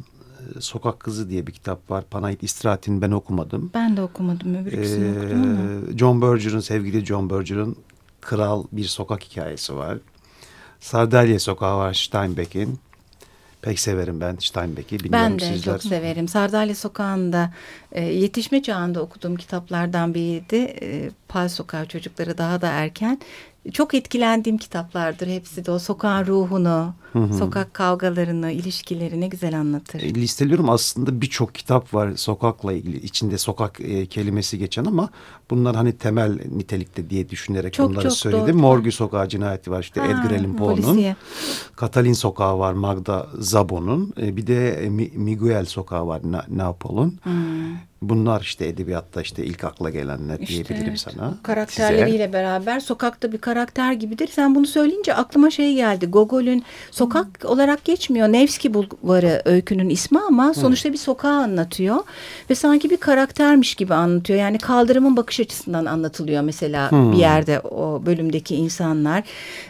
E, 0.57 0.61
Sokak 0.61 0.99
Kızı 0.99 1.29
diye 1.29 1.47
bir 1.47 1.51
kitap 1.51 1.91
var. 1.91 2.03
Panayit 2.11 2.43
İstirahat'ini 2.43 3.01
ben 3.01 3.11
okumadım. 3.11 3.71
Ben 3.73 3.97
de 3.97 4.01
okumadım. 4.01 4.55
Öbür 4.55 4.71
ikisini 4.71 5.17
okudum 5.19 5.43
ama. 5.43 5.91
Ee, 5.93 5.97
John 5.97 6.21
Berger'ın, 6.21 6.59
sevgili 6.59 7.05
John 7.05 7.29
Berger'ın 7.29 7.75
Kral 8.21 8.63
Bir 8.71 8.83
Sokak 8.83 9.23
Hikayesi 9.23 9.75
var. 9.75 9.97
Sardalya 10.79 11.39
Sokağı 11.39 11.77
var 11.77 11.93
Steinbeck'in. 11.93 12.79
Pek 13.61 13.79
severim 13.79 14.21
ben 14.21 14.35
Steinbeck'i. 14.39 14.99
Bilmiyorum 14.99 15.27
Ben 15.31 15.39
de 15.39 15.45
sizler. 15.45 15.73
çok 15.73 15.83
severim. 15.83 16.27
Sardalya 16.27 16.75
Sokağı'nda 16.75 17.53
e, 17.91 18.03
yetişme 18.03 18.63
çağında 18.63 19.01
okuduğum 19.01 19.35
kitaplardan 19.35 20.13
biriydi. 20.13 20.55
E, 20.55 21.09
Pal 21.27 21.49
Sokağı 21.49 21.85
Çocukları 21.85 22.37
daha 22.37 22.61
da 22.61 22.67
erken. 22.67 23.19
Çok 23.73 23.93
etkilendiğim 23.93 24.57
kitaplardır 24.57 25.27
hepsi 25.27 25.65
de. 25.65 25.71
O 25.71 25.79
sokağın 25.79 26.25
ruhunu, 26.25 26.93
sokak 27.37 27.73
kavgalarını, 27.73 28.51
ilişkileri 28.51 29.21
ne 29.21 29.27
güzel 29.27 29.59
anlatır. 29.59 29.99
E, 30.01 30.15
Listeliyorum 30.15 30.69
aslında 30.69 31.21
birçok 31.21 31.55
kitap 31.55 31.93
var 31.93 32.15
sokakla 32.15 32.73
ilgili 32.73 32.97
içinde 33.05 33.37
sokak 33.37 33.81
e, 33.81 34.05
kelimesi 34.05 34.57
geçen 34.59 34.85
ama 34.85 35.09
bunlar 35.49 35.75
hani 35.75 35.97
temel 35.97 36.39
nitelikte 36.51 37.09
diye 37.09 37.29
düşünerek 37.29 37.73
Çok, 37.73 37.89
bunları 37.89 38.03
çok 38.03 38.13
söyledim. 38.13 38.47
doğru. 38.47 38.57
Morgue 38.61 38.91
Sokağı 38.91 39.27
cinayeti 39.29 39.71
var 39.71 39.79
işte 39.81 40.01
Ha, 40.01 40.07
Edgar 40.07 40.31
Allan 40.39 40.55
Poe'nun. 40.57 41.15
Katalin 41.75 42.13
Sokağı 42.13 42.59
var 42.59 42.73
Magda 42.73 43.27
Szabo'nun. 43.41 44.13
E, 44.21 44.37
bir 44.37 44.47
de 44.47 44.71
e, 44.85 44.89
Mi- 44.89 45.11
Miguel 45.15 45.65
Sokağı 45.65 46.07
var 46.07 46.21
Na- 46.23 46.45
Napol'un. 46.49 47.19
Bunlar 48.01 48.41
işte 48.41 48.67
edebiyatta 48.67 49.21
işte 49.21 49.45
ilk 49.45 49.63
akla 49.63 49.89
gelenler 49.89 50.39
İşte 50.39 50.53
diyebilirim 50.53 50.85
evet, 50.89 50.99
sana. 50.99 51.33
Karakterleriyle 51.43 52.33
beraber 52.33 52.79
sokakta 52.79 53.31
bir 53.31 53.37
karakter 53.37 53.93
gibidir. 53.93 54.27
Sen 54.27 54.55
bunu 54.55 54.65
söyleyince 54.67 55.13
aklıma 55.13 55.51
şey 55.51 55.75
geldi. 55.75 56.05
Gogol'ün 56.05 56.63
sokak 56.91 57.27
olarak 57.45 57.85
geçmiyor. 57.85 58.27
Nevski 58.27 58.73
Bulvarı 58.73 59.41
öykünün 59.45 59.89
ismi 59.89 60.19
ama 60.19 60.53
sonuçta 60.53 60.93
bir 60.93 60.97
sokağı 60.97 61.41
anlatıyor. 61.41 61.97
Ve 62.49 62.55
sanki 62.55 62.89
bir 62.89 62.97
karaktermiş 62.97 63.75
gibi 63.75 63.93
anlatıyor. 63.93 64.39
Yani 64.39 64.57
kaldırımın 64.57 65.17
bakış 65.17 65.39
açısından 65.39 65.85
anlatılıyor 65.85 66.41
mesela 66.43 66.89
bir 67.13 67.17
yerde 67.17 67.59
o 67.59 68.01
bölümdeki 68.05 68.55
insanlar. 68.55 69.23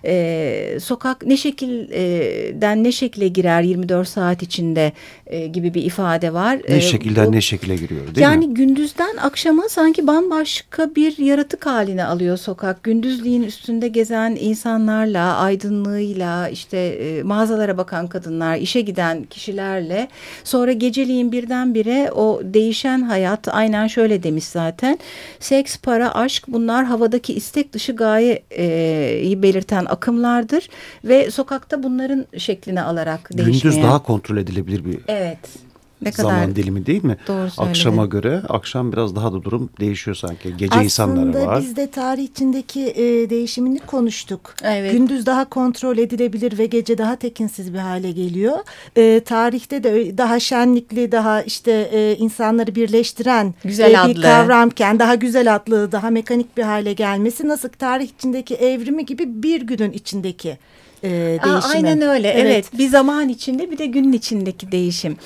Ee, 0.06 0.78
sokak 0.82 1.26
ne 1.26 1.38
şekilden 1.38 2.84
ne 2.84 2.92
şekle 2.92 3.28
girer 3.28 3.62
24 3.62 4.08
saat 4.08 4.44
içinde 4.44 4.92
e, 5.28 5.48
gibi 5.48 5.74
bir 5.74 5.84
ifade 5.84 6.34
var. 6.34 6.60
Ne 6.70 6.76
Ee, 6.76 6.82
şekilden 6.82 7.28
bu- 7.28 7.32
ne 7.32 7.42
şekile 7.42 7.76
giriyor 7.76 8.16
değil 8.16 8.21
yani 8.22 8.48
mi? 8.48 8.54
gündüzden 8.54 9.18
akşama 9.18 9.64
sanki 9.70 10.08
bambaşka 10.08 10.96
bir 10.96 11.18
yaratık 11.18 11.66
haline 11.66 12.06
alıyor 12.06 12.38
sokak. 12.38 12.84
Gündüzliğin 12.84 13.44
üstünde 13.44 13.88
gezen 13.88 14.38
insanlarla, 14.40 15.38
aydınlığıyla, 15.38 16.50
işte 16.50 16.78
e, 16.78 17.24
mağazalara 17.24 17.78
bakan 17.78 18.08
kadınlar, 18.08 18.58
işe 18.58 18.82
giden 18.82 19.24
kişilerle 19.24 20.08
sonra 20.44 20.72
geceliğin 20.72 21.32
birdenbire 21.32 22.12
o 22.12 22.42
değişen 22.44 23.02
hayat 23.02 23.48
aynen 23.48 23.88
şöyle 23.88 24.24
demiş 24.24 24.46
zaten. 24.46 25.00
Seks, 25.40 25.78
para, 25.78 26.16
aşk 26.16 26.44
bunlar 26.48 26.86
havadaki 26.86 27.34
istek 27.34 27.74
dışı 27.74 27.96
gayeyi 27.96 29.44
belirten 29.44 29.86
akımlardır 29.86 30.70
ve 31.04 31.32
sokakta 31.32 31.84
bunların 31.84 32.26
şeklini 32.38 32.82
alarak 32.82 33.30
değişmeye. 33.38 33.60
Gündüz 33.60 33.84
daha 33.84 34.04
kontrol 34.04 34.38
edilebilir 34.38 34.86
bir 34.86 35.00
Evet. 35.08 35.71
Ne 36.02 36.12
kadar 36.12 36.30
zaman 36.30 36.56
dilimi 36.56 36.86
değil 36.86 37.04
mi? 37.04 37.18
Doğru 37.28 37.50
söyledin. 37.52 37.70
Akşama 37.70 38.06
göre 38.06 38.42
akşam 38.50 38.92
biraz 38.92 39.16
daha 39.16 39.34
da 39.34 39.44
durum 39.44 39.70
değişiyor 39.80 40.16
sanki. 40.16 40.58
Gece 40.58 40.84
insanları 40.84 41.30
Aslında 41.30 41.48
var. 41.48 41.62
biz 41.62 41.76
de 41.76 41.88
tarih 41.92 42.24
içindeki 42.24 42.82
e, 42.88 43.30
değişimini 43.30 43.80
konuştuk. 43.80 44.54
Evet. 44.64 44.92
Gündüz 44.92 45.26
daha 45.26 45.46
kontrol 45.46 45.98
edilebilir 45.98 46.58
ve 46.58 46.66
gece 46.66 46.98
daha 46.98 47.16
tekinsiz 47.16 47.74
bir 47.74 47.80
hale 47.80 48.12
geliyor. 48.12 48.58
E, 48.96 49.20
tarihte 49.26 49.84
de 49.84 50.18
daha 50.18 50.40
şenlikli, 50.40 51.12
daha 51.12 51.42
işte 51.42 51.72
e, 51.92 52.16
insanları 52.16 52.76
birleştiren 52.76 53.54
Güzel 53.64 53.90
e, 53.90 53.94
bir 53.94 53.98
adlı. 54.12 54.22
kavramken 54.22 55.00
daha 55.00 55.16
güzel 55.16 55.56
adlı, 55.56 55.92
daha 55.92 56.10
mekanik 56.10 56.58
bir 56.58 56.64
hale 56.64 56.94
gelmesi 56.94 57.48
nasıl 57.48 57.70
tarih 57.70 58.08
içindeki 58.18 58.56
evrimi 58.56 59.06
gibi 59.06 59.44
bir 59.44 59.62
günün 59.62 59.92
içindeki 59.92 60.58
e, 61.04 61.10
değişimi. 61.10 61.52
Aa, 61.54 61.70
aynen 61.74 62.02
öyle. 62.02 62.28
Evet. 62.30 62.66
Bir 62.78 62.90
zaman 62.90 63.30
içinde 63.30 63.72
bir 63.72 63.78
de 63.78 63.86
günün 63.86 64.14
içindeki 64.14 64.72
değişim. 64.72 65.18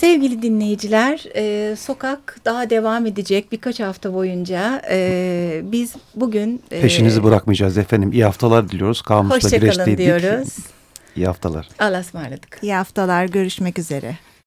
Sevgili 0.00 0.42
dinleyiciler, 0.42 1.24
e, 1.36 1.76
sokak 1.76 2.36
daha 2.44 2.70
devam 2.70 3.06
edecek 3.06 3.52
birkaç 3.52 3.80
hafta 3.80 4.14
boyunca. 4.14 4.82
E, 4.90 5.60
biz 5.64 5.94
bugün 6.14 6.62
e, 6.70 6.80
Peşinizi 6.80 7.24
bırakmayacağız 7.24 7.78
efendim. 7.78 8.12
İyi 8.12 8.24
haftalar 8.24 8.68
diliyoruz. 8.68 9.02
Kamusla 9.02 9.36
hoşçakalın 9.36 9.96
diyoruz. 9.96 10.56
İyi 11.16 11.26
haftalar. 11.26 11.68
Allah'a 11.78 12.00
ısmarladık. 12.00 12.58
İyi 12.62 12.74
haftalar, 12.74 13.24
görüşmek 13.24 13.78
üzere. 13.78 14.16